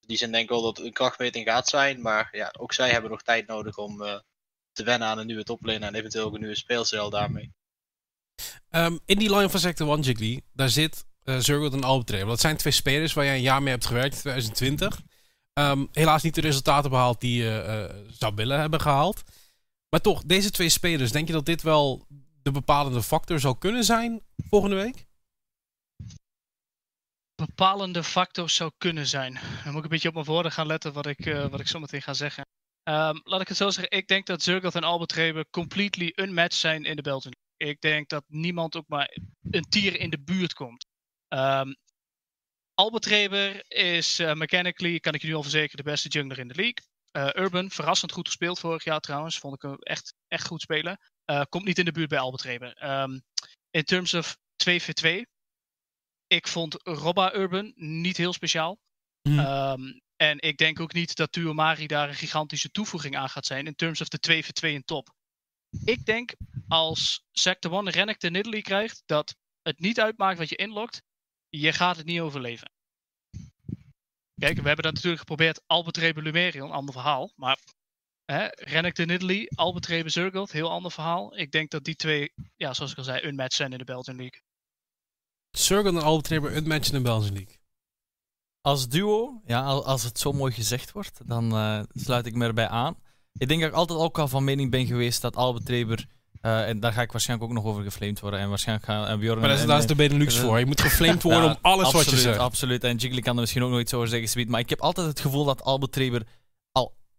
[0.00, 2.00] Die zin denk ik wel dat een krachtmeting gaat zijn.
[2.00, 4.18] Maar ja, ook zij hebben nog tijd nodig om eh,
[4.72, 7.52] te wennen aan een nieuwe toplane en eventueel ook een nieuwe speelstijl daarmee.
[8.70, 12.26] Ehm, in die line van Sector 1 Jiggly, daar zit uh, Zurgot en Albetrebe.
[12.26, 15.00] Dat zijn twee spelers waar jij een jaar mee hebt gewerkt in 2020.
[15.52, 19.22] Ehm, helaas niet de resultaten behaald die je eh, zou willen hebben gehaald.
[19.88, 22.06] Maar toch, deze twee spelers, denk je dat dit wel
[22.44, 25.06] de bepalende factor zou kunnen zijn volgende week?
[27.36, 29.34] bepalende factor zou kunnen zijn.
[29.34, 31.66] Dan moet ik een beetje op mijn woorden gaan letten wat ik, eh, wat ik
[31.66, 32.46] zo meteen ga zeggen.
[32.82, 33.98] Ehm, laat ik het zo zeggen.
[33.98, 37.34] Ik denk dat Zurgoth en Albert completely unmatched zijn in de Belgian.
[37.56, 39.16] Ik denk dat niemand ook maar
[39.50, 40.86] een tier in de buurt komt.
[43.06, 46.54] Reber is eh, mechanically, kan ik je nu al verzekeren, de beste jungler in de
[46.54, 46.84] league.
[47.10, 49.38] Eh, Urban, verrassend goed gespeeld vorig jaar trouwens.
[49.38, 50.98] Vond ik hem echt, echt goed spelen.
[51.24, 52.72] Eh, komt niet in de buurt bij Albert Reber.
[52.76, 53.18] Ehm,
[53.70, 55.26] in terms of 2v2.
[56.26, 58.78] Ik vond Robba Urban niet heel speciaal.
[59.22, 59.38] Hm.
[59.38, 59.82] Ehm,
[60.16, 63.74] en ik denk ook niet dat Tuomari daar een gigantische toevoeging aan gaat zijn in
[63.74, 65.14] terms of de 2v2 in top.
[65.84, 66.34] Ik denk
[66.68, 71.02] als Sector 1 Rennek de Nidalee krijgt, dat het niet uitmaakt wat je inlokt,
[71.48, 72.72] je gaat het niet overleven.
[74.40, 75.62] Kijk, we hebben dat natuurlijk geprobeerd.
[75.66, 77.32] Albert Lumerion, ander verhaal.
[77.36, 77.58] Maar
[78.24, 81.38] hè, Rennek de Nidalee, Albert Rebe Zurgold, heel ander verhaal.
[81.38, 84.16] Ik denk dat die twee, ja, zoals ik al zei, unmatched zijn in de Belgian
[84.16, 84.40] League.
[85.50, 87.58] Zurgot en Albetrebe unmatched in de Belgian League.
[88.60, 92.46] Als duo, ja, al- als het zo mooi gezegd wordt, dan eh, sluit ik me
[92.46, 92.96] erbij aan.
[93.32, 96.06] Ik denk dat ik altijd ook al van mening ben geweest dat Albert Reber,
[96.40, 99.18] eh, en daar ga ik waarschijnlijk ook nog over geflamed worden, en waarschijnlijk gaan en
[99.18, 100.58] Bjorn Maar daar is, en- daar is de Benelux voor.
[100.58, 102.38] Je moet geflamed worden Ja, om alles wat je zegt.
[102.38, 104.48] Absoluut, en Jiggly kan er misschien ook nog iets over zeggen, Sweet.
[104.48, 106.26] Maar ik heb altijd het gevoel dat Albert Reber al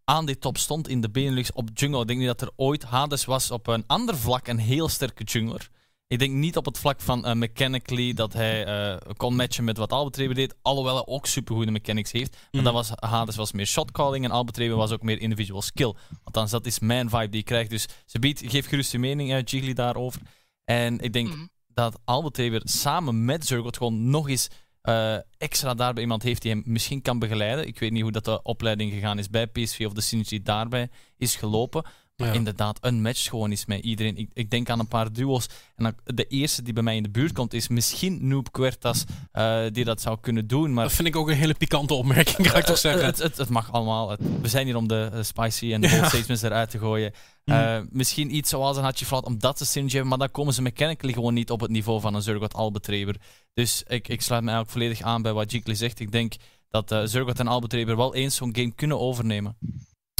[0.05, 2.01] aan die top stond in de Benelux op jungle.
[2.01, 5.23] Ik denk niet dat er ooit Hades was op een ander vlak een heel sterke
[5.23, 5.69] jungler.
[6.07, 9.77] Ik denk niet op het vlak van eh, mechanically dat hij eh, kon matchen met
[9.77, 10.55] wat Albert Reber deed.
[10.61, 12.31] Alhoewel hij ook supergoede mechanics heeft.
[12.31, 12.63] Maar Mhm.
[12.63, 15.93] dat was, Hades was meer shotcalling en Albert Reber was ook meer individual skill.
[16.23, 17.67] Althans, dat is mijn vibe die ik krijg.
[17.67, 20.21] Dus ze biedt, geef gerust je mening, uh, Jiggly, daarover.
[20.63, 21.45] En ik denk Mhm.
[21.67, 24.47] dat Albert Reber samen met Zurgot gewoon nog eens
[24.85, 27.67] eh, extra daarbij iemand heeft die hem misschien kan begeleiden.
[27.67, 30.89] Ik weet niet hoe dat de opleiding gegaan is bij PSV of de synergie daarbij
[31.17, 31.83] is gelopen.
[32.17, 32.31] Ja.
[32.31, 34.17] inderdaad, een match gewoon is met iedereen.
[34.17, 35.47] Ik, ik denk aan een paar duo's.
[35.75, 39.03] En dan, de eerste die bij mij in de buurt komt is misschien Noob Quertas,
[39.31, 40.73] eh, die dat zou kunnen doen.
[40.73, 43.05] Maar Dat vind ik ook een hele pikante opmerking, ga ik toch eh, zeggen.
[43.05, 44.09] Het, het, het mag allemaal.
[44.09, 45.97] Het- we zijn hier om de eh, spicy en de Ja.
[45.99, 47.13] bold statements eruit te gooien.
[47.43, 50.61] Eh, misschien iets zoals een Hatje Flat, omdat ze synergy hebben, maar dan komen ze
[50.61, 53.15] mechanically gewoon niet op het niveau van een Zurgot Albetreber.
[53.53, 55.99] Dus ik, ik sluit me eigenlijk volledig aan bij wat Jiggly zegt.
[55.99, 56.33] Ik denk
[56.69, 59.57] dat eh Zurgot en Albetreber wel eens zo'n game kunnen overnemen.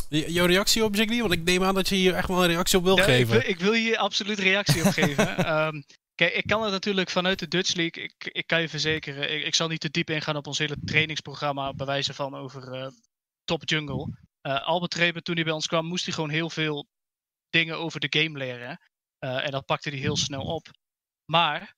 [0.10, 1.20] Jouw reactie op Jiggly?
[1.20, 3.10] Want ik neem aan dat je hier echt wel een reactie op wil Ja, ik,
[3.10, 3.40] geven.
[3.40, 5.38] wil, ik wil hier absoluut reactie op geven.
[5.46, 5.82] Ehm,
[6.16, 9.46] kijk, ik kan het natuurlijk vanuit de Dutch League, ik, ik kan je verzekeren, ik,
[9.46, 12.88] ik zal niet te diep ingaan op ons hele trainingsprogramma, bij wijze van over eh,
[13.44, 14.18] Top Jungle.
[14.42, 16.88] Eh Albert Reben, toen hij bij ons kwam, moest hij gewoon heel veel
[17.50, 18.80] dingen over de game leren.
[19.20, 20.68] Eh, en dat pakte hij heel snel op.
[21.26, 21.76] Maar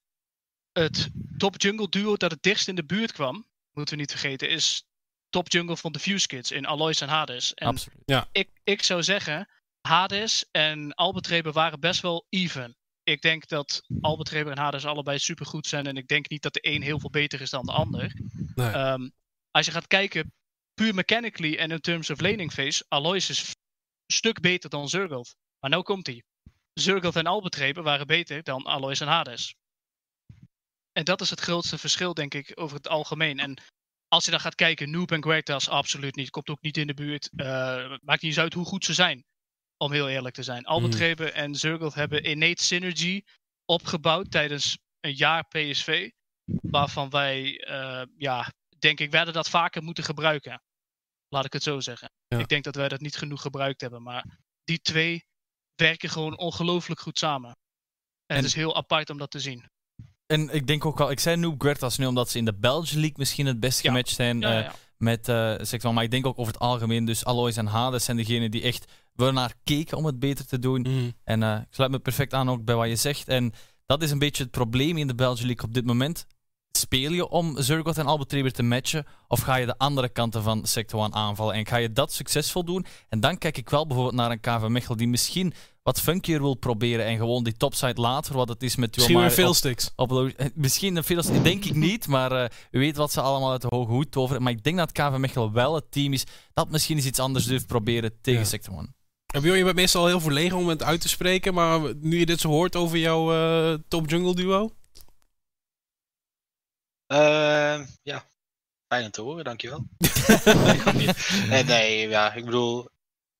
[0.71, 4.49] het Top Jungle duo dat het dichtst in de buurt kwam, moeten we niet vergeten,
[4.49, 4.83] is
[5.29, 7.53] Top Jungle van de Fuse Kids in Aloys en Hades.
[7.53, 8.27] En Absoluut.
[8.31, 9.47] ik, ik zou zeggen,
[9.81, 12.77] Hades en Albert Reber waren best wel even.
[13.03, 15.87] Ik denk dat Albert Reber en Hades allebei supergoed zijn.
[15.87, 18.13] En ik denk niet dat de een heel veel beter is dan de ander.
[18.55, 18.69] Nee.
[18.71, 19.09] Ehm,
[19.51, 20.33] als je gaat kijken,
[20.73, 25.35] puur mechanically en in terms of laning phase, Aloys is een stuk beter dan Zurgoth.
[25.59, 26.23] Maar nou komt hij.
[26.73, 29.55] Zurgoth en Albert Reber waren beter dan Aloys en Hades.
[30.91, 33.39] En dat is het grootste verschil, denk ik, over het algemeen.
[33.39, 33.61] En
[34.07, 36.29] als je dan gaat kijken, Noob en Gravitas, absoluut niet.
[36.29, 37.29] Komt ook niet in de buurt.
[37.35, 37.45] Eh,
[38.01, 39.25] maakt niet eens uit hoe goed ze zijn.
[39.77, 40.65] Om heel eerlijk te zijn.
[40.65, 40.95] Albert.
[40.95, 43.21] Reber en Zurgoth hebben innate synergy
[43.65, 46.09] opgebouwd tijdens een jaar PSV.
[46.61, 50.61] Waarvan wij, eh, ja, denk ik, werden dat vaker moeten gebruiken.
[51.27, 52.11] Laat ik het zo zeggen.
[52.27, 52.37] Ja.
[52.39, 54.03] Ik denk dat wij dat niet genoeg gebruikt hebben.
[54.03, 55.25] Maar die twee
[55.75, 57.49] werken gewoon ongelooflijk goed samen.
[57.49, 57.57] En,
[58.25, 59.69] En- het is heel apart om dat te zien.
[60.27, 62.99] En ik denk ook wel, ik zei Noob Guertas nu omdat ze in de Belgian
[62.99, 63.89] League misschien het best Ja.
[63.89, 65.93] gematcht zijn Ja, eh, met uh, Sexual.
[65.93, 68.91] Maar ik denk ook over het algemeen, dus Aloys en Hades zijn degenen die echt
[69.13, 70.81] wel naar keken om het beter te doen.
[70.81, 71.09] Mhm.
[71.23, 73.27] En eh, ik sluit me perfect aan ook bij wat je zegt.
[73.27, 73.53] En
[73.85, 76.25] dat is een beetje het probleem in de Belgian League op dit moment.
[76.77, 79.05] Speel je om Zurgoth en Albert Reber te matchen?
[79.27, 81.53] Of ga je de andere kanten van Sector 1 aanvallen?
[81.55, 82.85] En ga je dat succesvol doen?
[83.09, 85.53] En dan kijk ik wel bijvoorbeeld naar een KV Mechel die misschien
[85.83, 89.15] wat funkier wil proberen en gewoon die topside later wat het is met Misschien
[89.95, 93.21] op- op, eh, misschien een veel, denk ik niet, maar eh u weet wat ze
[93.21, 94.41] allemaal uit de hoge hoed toveren.
[94.43, 96.23] Maar ik denk dat KV Mechelen wel het team is
[96.53, 98.45] dat misschien eens iets anders durft proberen tegen Ja.
[98.45, 98.95] Sector 1.
[99.27, 101.53] En Bjorn, je bent meestal heel verlegen om het uit te spreken.
[101.53, 104.69] Maar nu je dit zo hoort over jouw eh, top jungle duo.
[107.07, 108.25] Ehm, ja,
[108.87, 109.87] fijn om te horen, dankjewel.
[110.97, 111.09] nee,
[111.49, 112.89] nee, nee, ja, ik bedoel,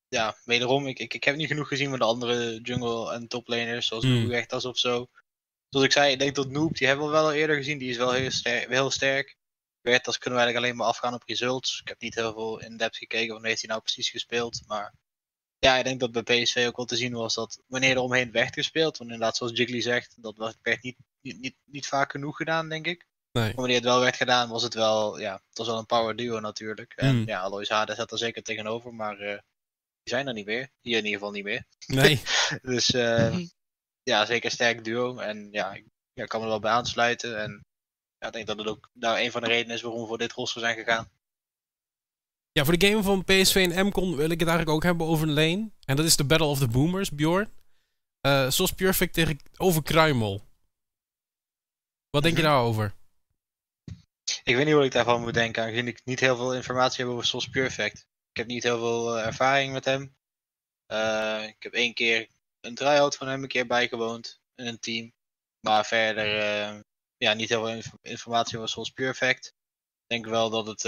[0.07, 3.87] ja, wederom, ik, ik, ik heb niet genoeg gezien van de andere jungle en toplaners,
[3.87, 4.45] zoals mm.
[4.47, 5.07] als of zo.
[5.69, 7.89] Zoals ik zei, ik denk dat Noob, die hebben we wel al eerder gezien, die
[7.89, 8.69] is wel heel sterk.
[8.69, 9.35] Heel sterk.
[9.81, 11.79] Kunnen we eigenlijk alleen maar afgaan op results.
[11.81, 14.93] Ik heb niet heel veel in-depth gekeken van heeft hij nou precies gespeeld, maar
[15.59, 18.31] ja, ik denk dat bij PSV ook wel te zien was dat wanneer er omheen
[18.31, 22.11] werd gespeeld, want inderdaad zoals Jiggly zegt, dat was- werd niet, niet, niet, niet vaak
[22.11, 23.06] genoeg gedaan, denk ik.
[23.37, 23.45] Nee.
[23.45, 26.15] Maar wanneer het wel werd gedaan, was het wel, ja, het was wel een power
[26.15, 26.93] duo natuurlijk.
[26.95, 27.27] En Hmm.
[27.27, 29.31] ja, Alois Hades zat er zeker tegenover, maar eh,
[30.03, 30.69] die zijn er niet meer.
[30.81, 31.65] Hier in ieder geval niet meer.
[31.87, 32.21] Nee.
[32.61, 33.37] Dus eh,
[34.03, 35.17] ja, zeker sterk duo.
[35.17, 37.39] En ja, ik ja, kan me er wel bij aansluiten.
[37.41, 37.65] En
[38.17, 40.17] ja, ik denk dat het ook nou, een van de redenen is waarom we voor
[40.17, 41.09] dit roster zijn gegaan.
[42.51, 45.27] Ja, voor de game van PSV en MCON wil ik het eigenlijk ook hebben over
[45.27, 45.69] een lane.
[45.85, 47.49] En dat is de Battle of the Boomers, Bjorn.
[48.21, 50.45] Eh zoals Perfect tegen over Kruimel.
[52.09, 52.51] Wat denk je Mhm.
[52.51, 52.93] daarover?
[54.47, 57.13] Ik weet niet wat ik daarvan moet denken, aangezien ik niet heel veel informatie heb
[57.13, 57.97] over Sos Perfect.
[58.31, 60.15] Ik heb niet heel veel eh, ervaring met hem.
[60.85, 62.27] Eh, ik heb één keer
[62.61, 65.13] een try-out van hem een keer bijgewoond in een team.
[65.59, 66.79] Maar verder eh,
[67.17, 69.47] ja, niet heel veel inf- informatie over Sos Perfect.
[69.47, 70.81] Ik denk wel dat het...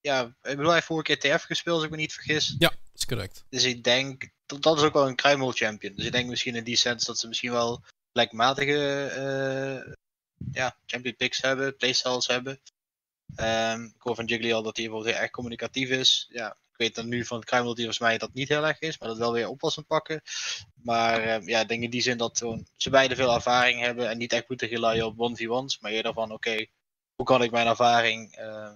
[0.00, 2.54] ja, ik bedoel, hij heeft vorige keer TF gespeeld als ik me niet vergis.
[2.58, 3.44] Ja, is correct.
[3.48, 5.94] Dus ik denk, dat, dat is ook wel een Kruimel champion.
[5.94, 9.94] Dus ik denk misschien in die sense dat ze misschien wel gelijkmatige
[10.52, 12.60] ja, champion picks hebben, playstyles hebben.
[13.34, 16.26] Ehm, ik hoor van Jiggly al dat hij bijvoorbeeld heel erg communicatief is.
[16.30, 18.98] Ja, ik weet dan nu van Kruimel die volgens mij dat niet heel erg is,
[18.98, 20.22] maar dat wel weer oppassend pakken.
[20.74, 22.38] Maar ehm, ja, ik denk in die zin dat
[22.76, 26.32] ze beide veel ervaring hebben en niet echt moeten relyen op 1v1's, maar eerder van
[26.32, 26.66] oké,
[27.14, 28.72] hoe kan ik mijn ervaring eh,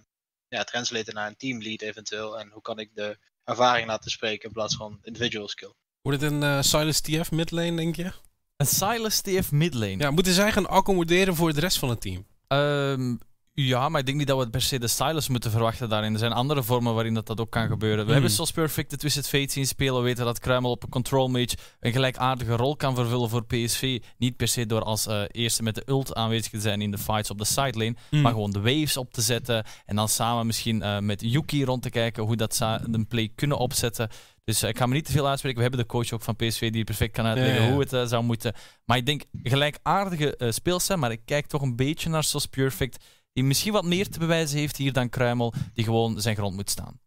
[0.49, 4.55] ja, translaten naar een teamlead eventueel en hoe kan ik de ervaring laten spreken in
[4.55, 5.73] plaats van individual skill.
[6.03, 8.13] Wordt het een eh Silas TF midlane, denk je?
[8.57, 9.97] Een Silas TF midlane.
[9.99, 12.25] Ja, moeten zij gaan accommoderen voor het rest van het team?
[12.49, 13.17] Ehm,
[13.53, 16.13] ja, maar ik denk niet dat we per se de Silas moeten verwachten daarin.
[16.13, 17.99] Er zijn andere vormen waarin dat, dat ook kan gebeuren.
[17.99, 18.13] We Hmm.
[18.13, 19.95] hebben zoals Perfect de Twisted Fate zien spelen.
[19.97, 24.03] We weten dat Kruimel op een control mage een gelijkaardige rol kan vervullen voor PSV.
[24.19, 26.99] Niet per se door als eh, eerste met de ult aanwezig te zijn in de
[26.99, 27.97] fights op de sidelane.
[28.11, 28.21] Hmm.
[28.21, 29.65] Maar gewoon de waves op te zetten.
[29.87, 33.33] En dan samen misschien eh, met Yuki rond te kijken hoe dat ze een play
[33.35, 34.09] kunnen opzetten.
[34.47, 35.59] Dus eh, ik ga me niet te veel uitspreken.
[35.59, 37.73] We hebben de coach ook van PSV die perfect kan uitleggen Ja, ja, ja.
[37.73, 38.55] hoe het eh, zou moeten.
[38.85, 40.99] Maar ik denk gelijkaardige speels zijn.
[40.99, 43.05] Maar ik kijk toch een beetje naar Sos Perfect.
[43.33, 45.55] Die misschien wat meer te bewijzen heeft hier dan Kruimel.
[45.75, 47.01] Die gewoon zijn grond moet staan.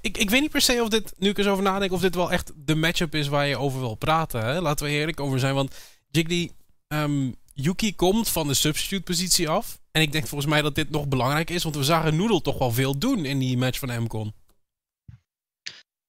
[0.00, 2.14] Ik, ik weet niet per se of dit, nu ik zo over nadenk, of dit
[2.14, 4.40] wel echt de matchup is waar je over wil praten.
[4.44, 4.60] Hè?
[4.60, 5.54] Laten we eerlijk over zijn.
[5.54, 5.74] Want
[6.10, 6.50] Jiggly,
[6.86, 9.80] ehm, Yuki komt van de substitute positie af.
[9.90, 11.62] En ik denk volgens mij dat dit nog belangrijk is.
[11.62, 14.34] Want we zagen Noodle toch wel veel doen in die match van MCON.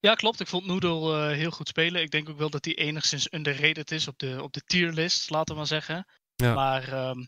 [0.06, 0.40] Ja, klopt.
[0.40, 2.02] Ik vond Noodle eh, heel goed spelen.
[2.02, 5.52] Ik denk ook wel dat hij enigszins underrated is op de, op de tierlist, laten
[5.54, 6.06] we maar zeggen.
[6.34, 6.54] Ja.
[6.54, 7.24] Maar ehm,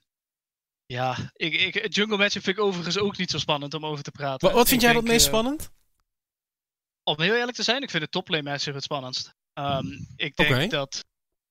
[0.87, 4.11] ja, ik, ik, jungle matchup vind ik overigens ook niet zo spannend om over te
[4.11, 4.47] praten.
[4.49, 5.71] Wat, wat vind Ik jij dat denk, meest eh, spannend?
[7.03, 9.35] Om heel eerlijk te zijn, ik vind het toplane matchup het spannendst.
[9.53, 11.05] Ehm, ik denk dat.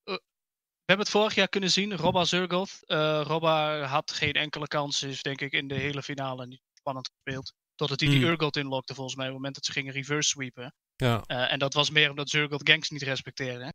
[0.03, 2.79] eh, we hebben het vorig jaar kunnen zien, Robba Zurgoth.
[3.27, 7.53] Robba had geen enkele kans, is denk ik in de hele finale niet spannend gespeeld.
[7.75, 8.27] Totdat hij die Hmm.
[8.29, 10.73] Urgot inlokte, volgens mij, op het moment dat ze gingen reverse sweepen.
[11.03, 11.23] Ja.
[11.25, 13.73] Eh, en dat was meer omdat Zurgoth ganks niet respecteerde.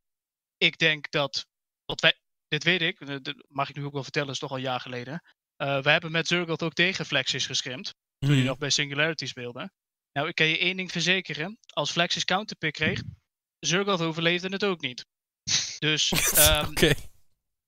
[0.57, 1.47] Ik denk dat.
[1.85, 2.19] Wat wij,
[2.49, 4.63] dit weet ik, eh, dit mag ik nu ook wel vertellen, is toch al een
[4.63, 5.23] jaar geleden.
[5.57, 8.47] Eh we hebben met Zurgoth ook tegen Flexis geschrimd toen hij Hmm.
[8.47, 9.71] nog bij Singularity speelde.
[10.13, 11.59] Nou, ik kan je één ding verzekeren.
[11.67, 13.03] Als Flexis counterpick kreeg,
[13.59, 15.07] Zurgoth overleefde het ook niet.
[15.79, 16.95] Dus, ehm, Oké.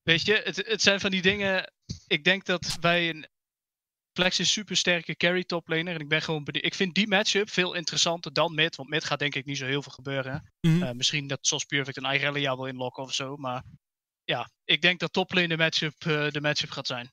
[0.03, 1.73] weet je, het, het zijn van die dingen...
[2.07, 3.29] Ik denk dat wij een...
[4.13, 5.95] Flexis super sterke carry toplaner.
[5.95, 6.65] En ik ben gewoon benieuwd.
[6.65, 8.77] Ik vind die matchup veel interessanter dan mid.
[8.77, 10.53] Want mid gaat denk ik niet zo heel veel gebeuren.
[10.61, 10.83] Mhm.
[10.83, 13.37] Eh, misschien dat Sos Perfect een Irelia wil inlokken of zo.
[13.37, 13.63] Maar
[14.25, 17.13] ja, ik denk dat toplane de matchup, eh, de matchup gaat zijn.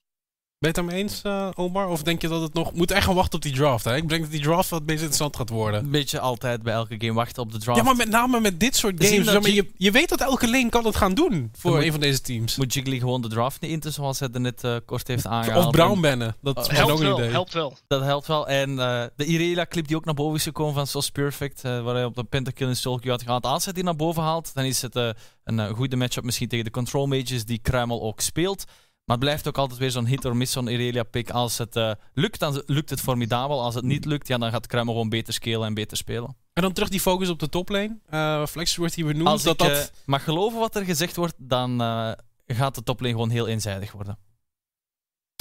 [0.60, 1.88] Ben je het daarmee eens, eh, Omar?
[1.88, 2.74] Of denk je dat het nog...
[2.74, 3.96] Moet echt gaan wachten op die draft, hè?
[3.96, 5.84] Ik denk dat die draft wat meest interessant gaat worden.
[5.84, 7.78] Een beetje altijd bij elke game wachten op de draft.
[7.80, 9.32] Ja, maar met name met dit soort games.
[9.32, 12.00] Jig- je, je weet dat elke lane kan het gaan doen voor moet- een van
[12.00, 12.56] deze teams.
[12.58, 15.66] Moet Jiggly gewoon de draft niet in, zoals hij er net eh, kort heeft aangehaald.
[15.66, 16.36] Of Brown En bannen.
[16.42, 17.30] Dat is Oh, ook Helpt een wel, idee.
[17.32, 17.78] helpt wel.
[17.88, 18.48] Dat helpt wel.
[18.48, 21.96] En eh, de Irelia-clip die ook naar boven is gekomen van Sos Perfect, eh, waar
[21.96, 23.46] hij op de pentakill in Soul had gehaald.
[23.46, 25.10] Als hij die naar boven haalt, dan is het eh,
[25.44, 28.64] een eh, goede matchup misschien tegen de control mages die Kruimel ook speelt.
[29.08, 31.30] Maar het blijft ook altijd weer zo'n hit or miss, zo'n Irelia-pick.
[31.30, 33.62] Als het eh, lukt, dan lukt het formidabel.
[33.62, 36.36] Als het niet lukt, ja, dan gaat Kruimel gewoon beter scalen en beter spelen.
[36.54, 37.98] En dan terug die focus op de toplane.
[38.10, 39.28] Eh Flex wordt hier benoemd.
[39.28, 39.78] Als dat ik dat...
[39.78, 42.12] eh, mag geloven wat er gezegd wordt, dan eh,
[42.48, 44.18] gaat de toplane gewoon heel eenzijdig worden.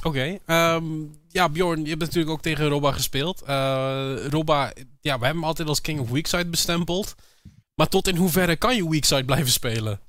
[0.05, 0.39] Oké.
[0.47, 0.85] ehm,
[1.29, 3.41] ja, Bjorn, je hebt natuurlijk ook tegen Robba gespeeld.
[4.31, 7.15] Robba, ja, we hebben hem altijd als King of Weakside bestempeld.
[7.75, 10.01] Maar tot in hoeverre kan je Weakside blijven spelen?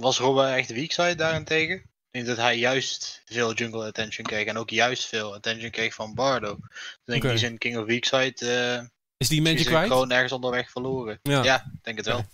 [0.00, 1.76] Was Robba echt weakside daarentegen?
[1.76, 5.94] Ik denk dat hij juist veel jungle attention kreeg en ook juist veel attention kreeg
[5.94, 6.54] van Bardo.
[6.54, 7.30] Dus ik denk Oké.
[7.30, 8.82] die zijn King of Weakside eh
[9.16, 9.88] Is die hij kwijt?
[9.88, 11.18] gewoon ergens onderweg verloren.
[11.22, 11.42] Ja.
[11.44, 12.24] Ja, ik denk het wel.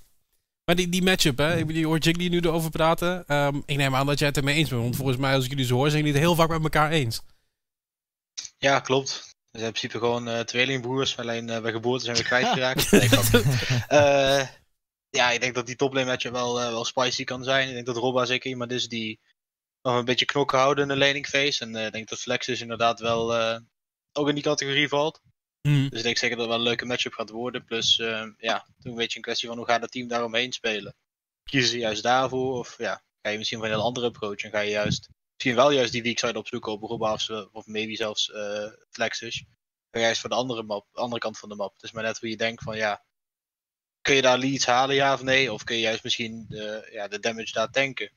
[0.65, 1.57] Maar die, die matchup, hè?
[1.57, 3.27] Ik je hoort Jiggly nu erover praten.
[3.27, 4.83] Ehm, ik neem aan dat jij het ermee eens bent.
[4.83, 6.91] Want volgens mij, als ik jullie zo hoor, zijn jullie het heel vaak met elkaar
[6.91, 7.21] eens.
[8.59, 9.11] Ja, klopt.
[9.51, 12.91] We zijn in principe gewoon eh, tweelingbroers, alleen eh, bij geboorte zijn we kwijtgeraakt.
[12.91, 13.09] Nee.
[15.15, 17.69] Ja, ik denk dat die toplane matchup wel, eh, wel spicy kan zijn.
[17.69, 19.21] Ik denk dat Robba zeker iemand is die
[19.83, 21.65] nog een beetje knokken houden in de laning phase.
[21.65, 23.61] En eh, ik denk dat Flex dus inderdaad wel eh,
[24.13, 25.21] ook in die categorie valt.
[25.63, 25.89] Mhm.
[25.89, 27.65] Dus ik denk zeker dat het wel een leuke matchup gaat worden.
[27.65, 27.97] Plus,
[28.37, 30.95] ja, toen een beetje een kwestie van hoe gaat het team daaromheen spelen.
[31.45, 32.59] Kiezen ze juist daarvoor?
[32.59, 35.55] Of ja, ga je misschien van een heel andere approach en ga je juist misschien
[35.55, 37.13] wel juist die weak side opzoeken op Robba
[37.53, 38.33] of, maybe zelfs
[38.91, 39.45] Flexus.
[39.91, 41.75] Ga juist voor de andere, map, andere kant van de map.
[41.75, 43.05] Het is maar net hoe je denkt van ja,
[44.05, 45.53] kun je daar leads halen ja of nee?
[45.53, 48.11] Of kun je juist misschien de, ja, de damage daar tanken.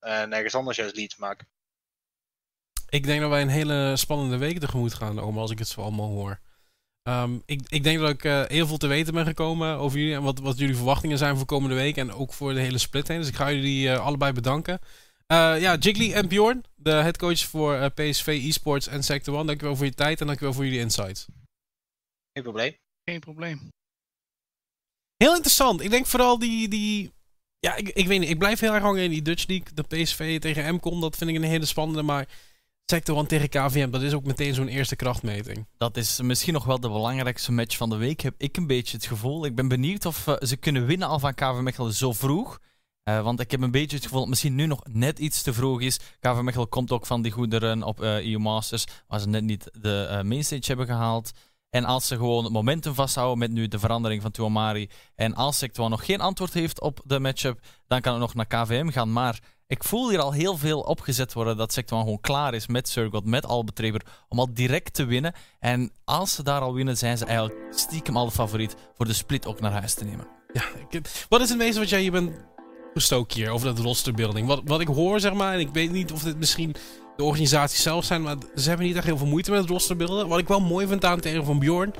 [0.00, 1.46] En ergens anders juist leads maken.
[2.88, 5.80] Ik denk dat wij een hele spannende week tegemoet gaan, Oma, als ik het zo
[5.80, 6.40] allemaal hoor.
[7.02, 10.14] Ehm, ik, ik denk dat ik eh, heel veel te weten ben gekomen over jullie
[10.14, 13.08] en wat, wat jullie verwachtingen zijn voor komende week en ook voor de hele split
[13.08, 13.18] heen.
[13.18, 14.80] Dus ik ga jullie eh, allebei bedanken.
[15.26, 19.46] Eh, ja, Jiggly en Bjorn, de headcoach voor eh, PSV eSports en Sector One.
[19.46, 21.26] Dankjewel voor je tijd en dankjewel voor jullie insights.
[22.32, 22.76] Geen probleem.
[23.04, 23.68] Geen probleem.
[25.24, 25.80] Heel interessant.
[25.80, 26.68] Ik denk vooral die.
[26.68, 27.12] die
[27.58, 28.28] ja, ik, ik weet niet.
[28.28, 29.66] Ik blijf heel erg hangen in die Dutch League.
[29.74, 32.02] De PSV tegen MCOM, dat vind ik een hele spannende.
[32.02, 32.28] Maar
[32.84, 35.66] Sector 1 tegen KVM, dat is ook meteen zo'n eerste krachtmeting.
[35.76, 38.96] Dat is misschien nog wel de belangrijkste match van de week, heb ik een beetje
[38.96, 39.44] het gevoel.
[39.44, 42.58] Ik ben benieuwd of eh, ze kunnen winnen al van KV Mechelen zo vroeg.
[43.02, 45.52] Eh, want ik heb een beetje het gevoel dat misschien nu nog net iets te
[45.52, 45.98] vroeg is.
[46.20, 49.42] KV Mechelen komt ook van die goede run op eh EU Masters, waar ze net
[49.42, 51.32] niet de mainstage hebben gehaald.
[51.74, 54.88] En als ze gewoon het momentum vasthouden met nu de verandering van Tuamari.
[55.14, 58.46] En als Sector nog geen antwoord heeft op de matchup, dan kan het nog naar
[58.46, 59.12] KVM gaan.
[59.12, 62.88] Maar ik voel hier al heel veel opgezet worden dat Sector gewoon klaar is met
[62.88, 65.32] Surgot, met Albetreber, om al direct te winnen.
[65.58, 69.12] En als ze daar al winnen, zijn ze eigenlijk stiekem al de favoriet voor de
[69.12, 70.26] split ook naar huis te nemen.
[70.52, 70.64] Ja,
[71.28, 72.32] wat is het meeste wat jij hier bent
[72.92, 74.46] gestoken hier over dat rosterbuilding?
[74.46, 76.74] Wat, wat ik hoor, zeg maar, en ik weet niet of dit misschien
[77.16, 80.28] de organisaties zelf zijn, maar ze hebben niet echt heel veel moeite met het rosterbuilden.
[80.28, 81.94] Wat ik wel mooi vind aan het tegen van Bjorn,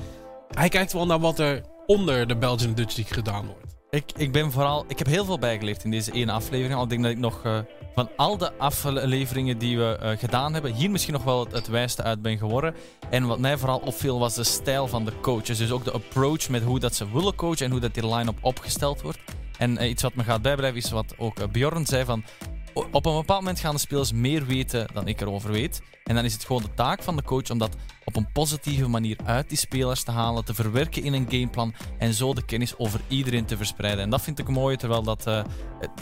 [0.49, 3.75] hij kijkt wel naar wat er onder de Belgian Dutch League gedaan wordt.
[3.89, 6.79] Ik, ik ben vooral, ik heb heel veel bijgeleerd in deze ene aflevering.
[6.79, 7.59] Al denk dat ik nog eh,
[7.95, 11.67] van al de afleveringen die we eh, gedaan hebben, hier misschien nog wel het, het
[11.67, 12.75] wijste uit ben geworden.
[13.09, 15.57] En wat mij vooral opviel was de stijl van de coaches.
[15.57, 18.37] Dus ook de approach met hoe dat ze willen coachen en hoe dat die line-up
[18.41, 19.19] opgesteld wordt.
[19.57, 22.23] En eh, iets wat me gaat bijblijven is wat ook Bjorn zei van...
[22.75, 25.81] op een bepaald moment gaan de spelers meer weten dan ik erover weet.
[26.03, 28.87] En dan is het gewoon de taak van de coach om dat op een positieve
[28.87, 32.77] manier uit die spelers te halen, te verwerken in een gameplan en zo de kennis
[32.77, 34.03] over iedereen te verspreiden.
[34.03, 35.43] En dat vind ik mooi, terwijl dat, eh,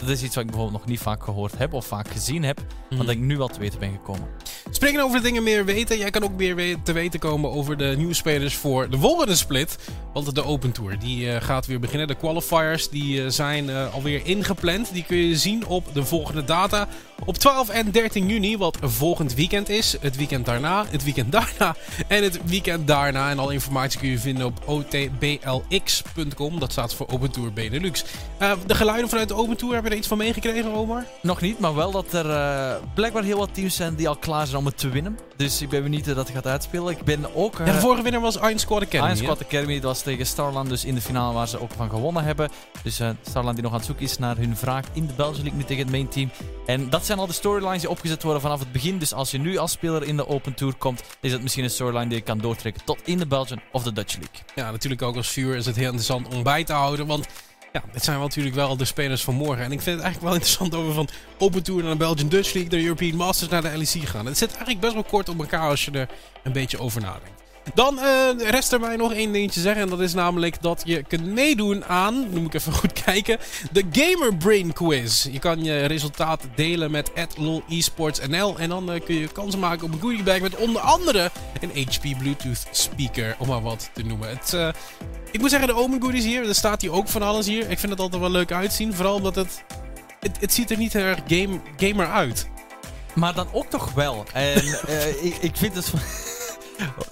[0.00, 2.60] dat is iets wat ik bijvoorbeeld nog niet vaak gehoord heb of vaak gezien heb,
[2.90, 4.28] wat ik nu wel te weten ben gekomen.
[4.70, 5.98] Spreken over dingen meer weten.
[5.98, 9.78] Jij kan ook meer te weten komen over de nieuwe spelers voor de volgende split.
[10.12, 12.06] Want de Open Tour die eh, gaat weer beginnen.
[12.06, 14.92] De qualifiers die eh, zijn alweer ingepland.
[14.92, 16.88] Die kun je zien op de volgende Vater
[17.26, 19.96] Op 12 en 13 juni, wat volgend weekend is.
[20.00, 21.76] Het weekend daarna, het weekend daarna
[22.08, 23.30] en het weekend daarna.
[23.30, 26.60] En alle informatie kun je vinden op otblx.com.
[26.60, 28.04] Dat staat voor Open Tour Benelux.
[28.38, 31.04] Eh, de geluiden vanuit de Open Tour, heb je er iets van meegekregen, Omar?
[31.22, 34.46] Nog niet, maar wel dat er eh, blijkbaar heel wat teams zijn die al klaar
[34.46, 35.18] zijn om het te winnen.
[35.36, 36.92] Dus ik ben benieuwd hoe dat gaat uitspelen.
[36.92, 37.58] Ik ben ook...
[37.58, 39.04] Ja, de eh, vorige winnaar was Iron Squad Academy.
[39.04, 39.16] Iron?
[39.16, 42.24] Squad Academy dat was tegen Starland, dus in de finale waar ze ook van gewonnen
[42.24, 42.50] hebben.
[42.82, 45.58] Dus Starland die nog aan het zoeken is naar hun vraag in de Belgian League,
[45.58, 46.30] nu tegen het main team.
[46.66, 48.98] En dat zijn al de storylines die opgezet worden vanaf het begin.
[48.98, 51.70] Dus als je nu als speler in de Open Tour komt, is het misschien een
[51.70, 54.40] storyline die je kan doortrekken tot in de Belgian of de Dutch League.
[54.54, 57.06] Ja, natuurlijk ook als viewer is het heel interessant om bij te houden.
[57.06, 57.26] Want
[57.72, 59.64] ja, het zijn wel natuurlijk wel de spelers van morgen.
[59.64, 62.52] En ik vind het eigenlijk wel interessant over van Open Tour naar de Belgian Dutch
[62.52, 64.26] League, de European Masters naar de LEC gaan.
[64.26, 66.08] Het zit eigenlijk best wel kort op elkaar als je er
[66.42, 67.43] een beetje over nadenkt.
[67.74, 69.82] Dan eh, rest er mij nog één dingetje zeggen.
[69.82, 73.38] En dat is namelijk dat je kunt meedoen aan, nu moet ik even goed kijken,
[73.72, 75.26] de Gamer Brain Quiz.
[75.30, 78.58] Je kan je resultaat delen met LOL eSportsNL.
[78.58, 81.86] En dan eh, kun je kansen maken op een goodie bag met onder andere een
[81.88, 84.28] HP Bluetooth speaker, om maar wat te noemen.
[84.28, 84.68] Het, eh,
[85.30, 87.70] ik moet zeggen, de Omen Goodies hier, er staat hier ook van alles hier.
[87.70, 88.94] Ik vind het altijd wel leuk uitzien.
[88.94, 89.64] Vooral omdat het,
[90.20, 92.48] het, het ziet er niet erg game, gamer uit.
[93.14, 94.24] Maar dan ook toch wel.
[94.32, 94.62] En
[95.22, 95.92] ik, ik vind het...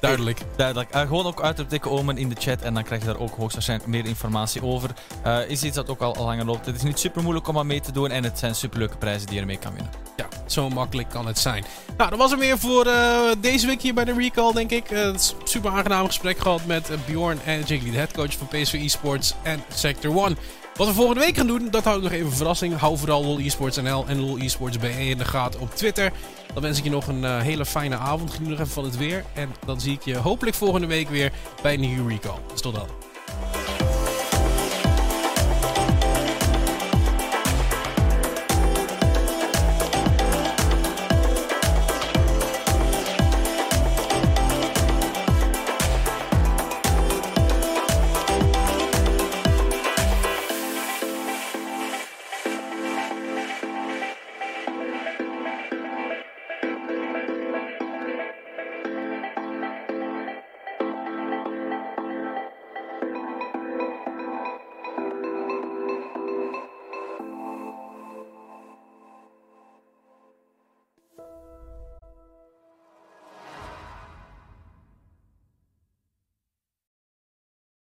[0.01, 0.41] Duidelijk.
[0.57, 0.91] Duidelijk.
[0.91, 3.91] Eh, gewoon ook uitroepteken Omen in de chat en dan krijg je daar ook hoogstwaarschijnlijk
[3.91, 4.91] meer informatie over.
[5.23, 6.67] Eh, is iets dat ook al, al langer loopt.
[6.67, 8.97] Het is niet super moeilijk om aan mee te doen en het zijn super leuke
[8.97, 9.93] prijzen die je ermee kan winnen.
[10.17, 11.65] Ja, zo makkelijk kan het zijn.
[11.97, 14.91] Nou, dat was het weer voor eh, deze week hier bij de Recall, denk ik.
[14.91, 19.63] Een super aangenaam gesprek gehad met Bjorn en Jiggly, de headcoach van PSV Esports en
[19.69, 20.37] Sector 1.
[20.77, 22.79] Wat we volgende week gaan doen, dat houdt nog even verrassing.
[22.79, 26.13] Hou vooral LOL Esports NL en LOL Esports BE in de gaten op Twitter.
[26.53, 28.31] Dan wens ik je nog een eh, hele fijne avond.
[28.31, 29.25] Geniet nog even van het weer.
[29.33, 31.33] En dan zie ik je hopelijk volgende week weer
[31.63, 32.39] bij een nieuwe recall.
[32.53, 32.87] Dus tot dan.